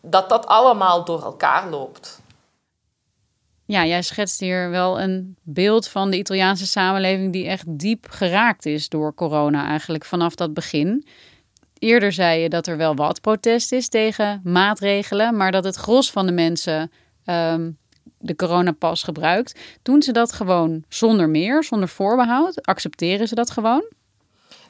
Dat 0.00 0.28
dat 0.28 0.46
allemaal 0.46 1.04
door 1.04 1.22
elkaar 1.22 1.68
loopt. 1.68 2.20
Ja, 3.64 3.84
jij 3.84 4.02
schetst 4.02 4.40
hier 4.40 4.70
wel 4.70 5.00
een 5.00 5.36
beeld 5.42 5.88
van 5.88 6.10
de 6.10 6.16
Italiaanse 6.16 6.66
samenleving 6.66 7.32
die 7.32 7.46
echt 7.46 7.64
diep 7.78 8.06
geraakt 8.10 8.66
is 8.66 8.88
door 8.88 9.14
corona, 9.14 9.66
eigenlijk 9.66 10.04
vanaf 10.04 10.34
dat 10.34 10.54
begin. 10.54 11.06
Eerder 11.78 12.12
zei 12.12 12.40
je 12.40 12.48
dat 12.48 12.66
er 12.66 12.76
wel 12.76 12.94
wat 12.94 13.20
protest 13.20 13.72
is 13.72 13.88
tegen 13.88 14.40
maatregelen, 14.44 15.36
maar 15.36 15.52
dat 15.52 15.64
het 15.64 15.76
gros 15.76 16.10
van 16.10 16.26
de 16.26 16.32
mensen 16.32 16.92
um, 17.26 17.78
de 18.18 18.36
coronapas 18.36 19.02
gebruikt. 19.02 19.58
Doen 19.82 20.02
ze 20.02 20.12
dat 20.12 20.32
gewoon 20.32 20.84
zonder 20.88 21.28
meer, 21.28 21.64
zonder 21.64 21.88
voorbehoud? 21.88 22.66
Accepteren 22.66 23.28
ze 23.28 23.34
dat 23.34 23.50
gewoon? 23.50 23.84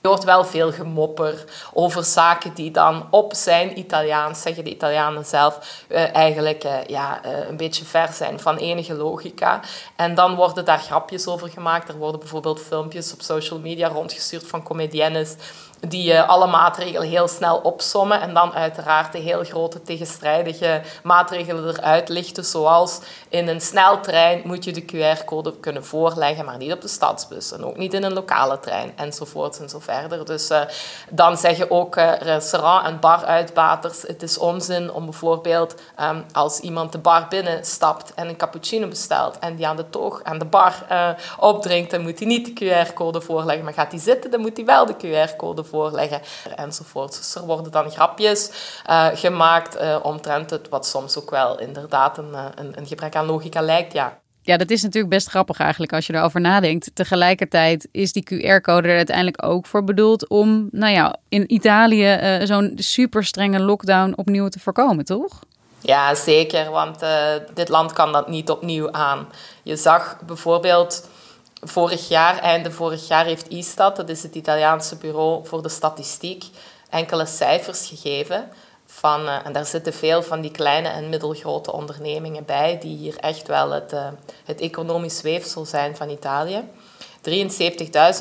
Je 0.02 0.12
hoort 0.12 0.24
wel 0.24 0.44
veel 0.44 0.72
gemopper 0.72 1.44
over 1.72 2.04
zaken 2.04 2.54
die 2.54 2.70
dan 2.70 3.06
op 3.10 3.34
zijn 3.34 3.78
Italiaans, 3.78 4.42
zeggen 4.42 4.64
de 4.64 4.70
Italianen 4.70 5.24
zelf, 5.24 5.84
uh, 5.88 6.14
eigenlijk 6.14 6.64
uh, 6.64 6.84
ja, 6.86 7.20
uh, 7.24 7.48
een 7.48 7.56
beetje 7.56 7.84
ver 7.84 8.08
zijn 8.12 8.40
van 8.40 8.56
enige 8.56 8.94
logica. 8.94 9.60
En 9.96 10.14
dan 10.14 10.34
worden 10.34 10.64
daar 10.64 10.78
grapjes 10.78 11.26
over 11.26 11.48
gemaakt. 11.48 11.88
Er 11.88 11.96
worden 11.96 12.20
bijvoorbeeld 12.20 12.60
filmpjes 12.60 13.12
op 13.12 13.22
social 13.22 13.58
media 13.58 13.88
rondgestuurd 13.88 14.46
van 14.46 14.62
comediennes 14.62 15.34
die 15.80 16.12
uh, 16.12 16.28
alle 16.28 16.46
maatregelen 16.46 17.08
heel 17.08 17.28
snel 17.28 17.56
opsommen 17.56 18.20
en 18.20 18.34
dan 18.34 18.52
uiteraard 18.52 19.12
de 19.12 19.18
heel 19.18 19.44
grote 19.44 19.82
tegenstrijdige 19.82 20.80
maatregelen 21.02 21.68
eruit 21.68 22.08
lichten, 22.08 22.44
zoals 22.44 23.00
in 23.28 23.48
een 23.48 23.60
sneltrein 23.60 24.42
moet 24.44 24.64
je 24.64 24.72
de 24.72 24.84
QR-code 24.84 25.56
kunnen 25.60 25.84
voorleggen, 25.84 26.44
maar 26.44 26.56
niet 26.56 26.72
op 26.72 26.80
de 26.80 26.88
stadsbus 26.88 27.52
en 27.52 27.64
ook 27.64 27.76
niet 27.76 27.94
in 27.94 28.02
een 28.02 28.12
lokale 28.12 28.60
trein 28.60 28.92
enzovoort 28.96 29.60
en 29.60 29.68
zo 29.68 29.78
verder. 29.78 30.24
Dus 30.24 30.50
uh, 30.50 30.60
dan 31.10 31.36
zeggen 31.36 31.70
ook 31.70 31.96
uh, 31.96 32.12
restaurant- 32.18 32.86
en 32.86 33.00
baruitbaters, 33.00 34.02
het 34.02 34.22
is 34.22 34.38
onzin 34.38 34.92
om 34.92 35.04
bijvoorbeeld 35.04 35.74
um, 36.00 36.24
als 36.32 36.60
iemand 36.60 36.92
de 36.92 36.98
bar 36.98 37.26
binnenstapt 37.28 38.14
en 38.14 38.28
een 38.28 38.36
cappuccino 38.36 38.88
bestelt 38.88 39.38
en 39.38 39.56
die 39.56 39.66
aan 39.66 39.76
de 39.76 39.90
toog 39.90 40.20
aan 40.22 40.38
de 40.38 40.44
bar 40.44 40.74
opdrinkt, 41.38 41.90
dan 41.90 42.02
moet 42.02 42.18
hij 42.18 42.28
niet 42.28 42.58
de 42.58 42.84
QR-code 42.86 43.20
voorleggen, 43.20 43.64
maar 43.64 43.74
gaat 43.74 43.90
hij 43.90 44.00
zitten, 44.00 44.30
dan 44.30 44.40
moet 44.40 44.56
hij 44.56 44.66
wel 44.66 44.86
de 44.86 44.94
QR-code 44.94 45.64
voorleggen 45.64 45.75
enzovoort. 46.56 47.16
Dus 47.16 47.34
er 47.34 47.42
worden 47.42 47.72
dan 47.72 47.90
grapjes 47.90 48.50
uh, 48.90 49.06
gemaakt 49.14 49.76
uh, 49.76 49.96
omtrent 50.02 50.50
het, 50.50 50.68
wat 50.68 50.86
soms 50.86 51.18
ook 51.18 51.30
wel 51.30 51.58
inderdaad 51.58 52.18
een, 52.18 52.34
eh, 52.34 52.44
een, 52.54 52.78
een 52.78 52.86
gebrek 52.86 53.16
aan 53.16 53.26
logica 53.26 53.60
lijkt, 53.60 53.92
ja. 53.92 54.18
Ja, 54.42 54.56
dat 54.56 54.70
is 54.70 54.82
natuurlijk 54.82 55.12
best 55.14 55.28
grappig 55.28 55.58
eigenlijk 55.58 55.92
als 55.92 56.06
je 56.06 56.14
erover 56.14 56.40
nadenkt. 56.40 56.90
Tegelijkertijd 56.94 57.88
is 57.90 58.12
die 58.12 58.22
QR-code 58.22 58.88
er 58.88 58.96
uiteindelijk 58.96 59.44
ook 59.44 59.66
voor 59.66 59.84
bedoeld 59.84 60.28
om, 60.28 60.68
nou 60.70 60.92
ja, 60.92 61.16
in 61.28 61.52
Italië 61.52 62.38
uh, 62.38 62.46
zo'n 62.46 62.72
super 62.74 63.24
strenge 63.24 63.60
lockdown 63.60 64.12
opnieuw 64.16 64.48
te 64.48 64.58
voorkomen, 64.58 65.04
toch? 65.04 65.40
Ja, 65.80 66.14
zeker, 66.14 66.70
want 66.70 67.02
uh, 67.02 67.10
dit 67.54 67.68
land 67.68 67.92
kan 67.92 68.12
dat 68.12 68.28
niet 68.28 68.50
opnieuw 68.50 68.92
aan. 68.92 69.28
Je 69.62 69.76
zag 69.76 70.18
bijvoorbeeld 70.26 71.08
vorig 71.68 72.08
jaar, 72.08 72.38
einde 72.38 72.70
vorig 72.72 73.08
jaar, 73.08 73.24
heeft 73.24 73.48
ISTAT, 73.48 73.96
dat 73.96 74.08
is 74.08 74.22
het 74.22 74.34
Italiaanse 74.34 74.96
bureau 74.96 75.46
voor 75.46 75.62
de 75.62 75.68
statistiek, 75.68 76.44
enkele 76.90 77.26
cijfers 77.26 77.86
gegeven. 77.86 78.48
Van, 78.86 79.26
uh, 79.26 79.46
en 79.46 79.52
daar 79.52 79.64
zitten 79.64 79.92
veel 79.92 80.22
van 80.22 80.40
die 80.40 80.50
kleine 80.50 80.88
en 80.88 81.08
middelgrote 81.08 81.72
ondernemingen 81.72 82.44
bij, 82.44 82.78
die 82.78 82.96
hier 82.96 83.16
echt 83.16 83.46
wel 83.46 83.70
het, 83.70 83.92
uh, 83.92 84.06
het 84.44 84.60
economisch 84.60 85.20
weefsel 85.20 85.64
zijn 85.64 85.96
van 85.96 86.08
Italië. 86.08 86.64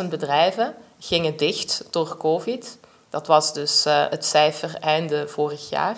73.000 0.01 0.09
bedrijven 0.09 0.75
gingen 0.99 1.37
dicht 1.37 1.87
door 1.89 2.17
COVID. 2.17 2.77
Dat 3.09 3.27
was 3.27 3.53
dus 3.53 3.85
uh, 3.85 4.05
het 4.09 4.25
cijfer 4.25 4.75
einde 4.79 5.27
vorig 5.27 5.69
jaar. 5.69 5.95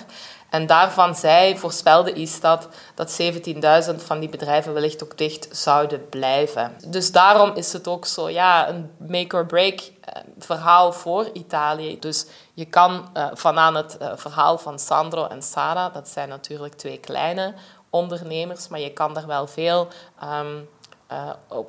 En 0.50 0.68
daarvan 0.68 1.16
zei, 1.16 1.58
voorspelde 1.58 2.14
Istat 2.14 2.68
dat 2.96 3.22
17.000 3.22 3.96
van 3.96 4.20
die 4.20 4.30
bedrijven 4.30 4.74
wellicht 4.74 5.04
ook 5.04 5.18
dicht 5.18 5.48
zouden 5.52 6.10
blijven. 6.10 6.76
Dus 6.88 7.12
daarom 7.12 7.52
is 7.56 7.74
het 7.74 7.88
ook 7.88 8.06
zo, 8.06 8.30
ja, 8.30 8.70
een 8.70 8.92
make-or-break 8.98 9.80
eh, 9.80 10.22
verhaal 10.40 10.94
voor 10.94 11.30
Italië. 11.34 12.00
Dus 12.00 12.26
je 12.54 12.66
kan 12.66 13.10
uh, 13.14 13.28
vanaan 13.34 13.76
het 13.76 13.98
uh, 14.02 14.12
verhaal 14.16 14.58
van 14.58 14.80
Sandro 14.80 15.28
en 15.28 15.42
Sara, 15.42 15.90
dat 15.90 16.08
zijn 16.08 16.30
natuurlijk 16.30 16.74
twee 16.74 17.00
kleine 17.00 17.54
ondernemers, 17.90 18.68
maar 18.68 18.80
je 18.80 18.94
kan 18.94 19.14
daar 19.14 19.28
wel 19.28 19.48
veel 19.48 19.88
uh, 20.24 20.46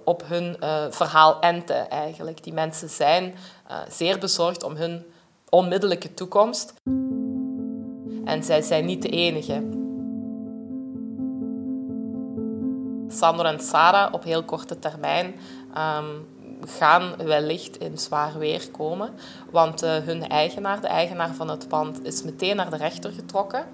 op 0.04 0.22
hun 0.26 0.56
verhaal 0.90 1.40
enten 1.40 1.90
eigenlijk. 1.90 2.42
Die 2.42 2.52
mensen 2.52 2.88
zijn 2.88 3.34
zeer 3.88 4.18
bezorgd 4.18 4.62
om 4.62 4.76
hun 4.76 5.06
onmiddellijke 5.48 6.14
toekomst. 6.14 6.74
En 8.28 8.42
zij 8.42 8.62
zijn 8.62 8.84
niet 8.84 9.02
de 9.02 9.08
enige. 9.08 9.62
Sandro 13.08 13.44
en 13.44 13.60
Sarah 13.60 14.12
op 14.12 14.22
heel 14.22 14.44
korte 14.44 14.78
termijn 14.78 15.26
um, 15.76 16.26
gaan 16.64 17.16
wellicht 17.16 17.76
in 17.76 17.98
zwaar 17.98 18.38
weer 18.38 18.70
komen. 18.70 19.10
Want 19.50 19.84
uh, 19.84 19.96
hun 19.96 20.28
eigenaar, 20.28 20.80
de 20.80 20.86
eigenaar 20.86 21.34
van 21.34 21.48
het 21.48 21.68
pand, 21.68 22.04
is 22.04 22.22
meteen 22.22 22.56
naar 22.56 22.70
de 22.70 22.76
rechter 22.76 23.12
getrokken. 23.12 23.64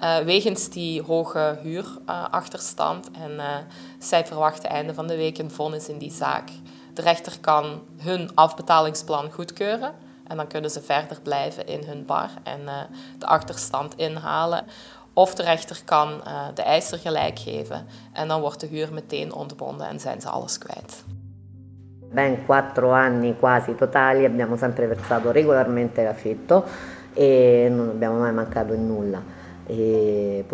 Uh, 0.00 0.16
wegens 0.18 0.68
die 0.68 1.02
hoge 1.02 1.58
huurachterstand. 1.62 3.10
Uh, 3.10 3.22
en 3.22 3.66
zij 3.98 4.26
verwachten 4.26 4.70
einde 4.70 4.94
van 4.94 5.06
de 5.06 5.16
week 5.16 5.38
een 5.38 5.50
vonnis 5.50 5.88
in 5.88 5.98
die 5.98 6.12
zaak. 6.12 6.48
De 6.94 7.02
rechter 7.02 7.40
kan 7.40 7.82
hun 7.96 8.30
afbetalingsplan 8.34 9.30
goedkeuren. 9.32 9.92
En 10.28 10.36
dan 10.36 10.46
kunnen 10.46 10.70
ze 10.70 10.82
verder 10.82 11.20
blijven 11.22 11.66
in 11.66 11.84
hun 11.86 12.06
bar 12.06 12.30
en 12.42 12.60
uh, 12.60 12.72
de 13.18 13.26
achterstand 13.26 13.94
inhalen. 13.96 14.64
Of 15.12 15.34
de 15.34 15.42
rechter 15.42 15.80
kan 15.84 16.08
uh, 16.26 16.46
de 16.54 16.62
eiser 16.62 16.98
gelijk 16.98 17.38
geven. 17.38 17.86
En 18.12 18.28
dan 18.28 18.40
wordt 18.40 18.60
de 18.60 18.66
huur 18.66 18.92
meteen 18.92 19.32
ontbonden 19.32 19.88
en 19.88 20.00
zijn 20.00 20.20
ze 20.20 20.28
alles 20.28 20.58
kwijt. 20.58 21.04
Ben 22.12 22.44
quattro 22.44 22.92
anni 22.92 23.36
quasi 23.38 23.74
totali 23.74 24.24
abbiamo 24.24 24.56
sempre 24.56 24.86
versato 24.86 25.30
regolarmente 25.30 26.02
l'affitto 26.02 26.64
e 27.14 27.68
non 27.70 27.88
abbiamo 27.88 28.18
mai 28.18 28.32
mancato 28.32 28.72
in 28.72 28.86
nulla. 28.86 29.22
E. 29.68 30.44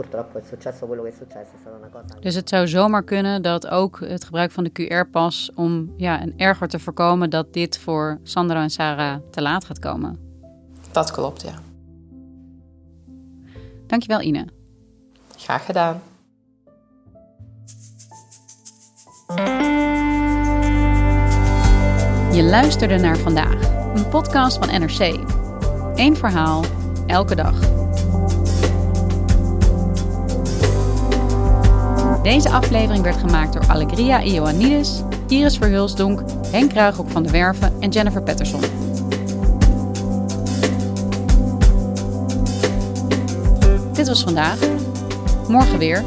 Dus 2.21 2.35
het 2.35 2.49
zou 2.49 2.69
zomaar 2.69 3.03
kunnen 3.03 3.43
dat 3.43 3.67
ook 3.67 4.01
het 4.01 4.25
gebruik 4.25 4.51
van 4.51 4.65
de 4.65 4.71
QR-pas 4.71 5.51
om 5.55 5.95
ja, 5.97 6.23
een 6.23 6.35
erger 6.37 6.69
te 6.69 6.79
voorkomen 6.79 7.31
dat 7.31 7.53
dit 7.53 7.79
voor 7.79 8.19
Sandro 8.23 8.57
en 8.57 8.71
Sarah 8.71 9.17
te 9.31 9.43
laat 9.43 9.65
gaat 9.65 9.79
komen. 9.79 10.19
Dat 10.93 11.11
klopt, 11.11 11.43
ja. 11.43 11.55
Dankjewel, 13.87 14.21
Ine. 14.21 14.47
Graag 15.37 15.65
gedaan. 15.65 16.03
Je 22.33 22.43
luisterde 22.43 22.99
naar 22.99 23.17
vandaag, 23.17 23.95
een 23.95 24.09
podcast 24.09 24.65
van 24.65 24.81
NRC. 24.81 25.19
Eén 25.95 26.17
verhaal, 26.17 26.65
elke 27.07 27.35
dag. 27.35 27.84
Deze 32.25 32.51
aflevering 32.51 33.03
werd 33.03 33.17
gemaakt 33.17 33.53
door 33.53 33.67
Allegria 33.67 34.23
Ioannidis, 34.23 35.03
Iris 35.29 35.57
Verhulsdonk, 35.57 36.23
Henk 36.51 36.73
Ruigrok 36.73 37.11
van 37.11 37.23
de 37.23 37.31
Werven 37.31 37.77
en 37.81 37.91
Jennifer 37.91 38.23
Patterson. 38.23 38.61
Dit 43.93 44.09
was 44.09 44.23
vandaag. 44.23 44.59
Morgen 45.49 45.79
weer. 45.79 46.05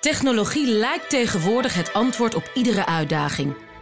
Technologie 0.00 0.66
lijkt 0.66 1.10
tegenwoordig 1.10 1.74
het 1.74 1.92
antwoord 1.92 2.34
op 2.34 2.50
iedere 2.54 2.86
uitdaging. 2.86 3.66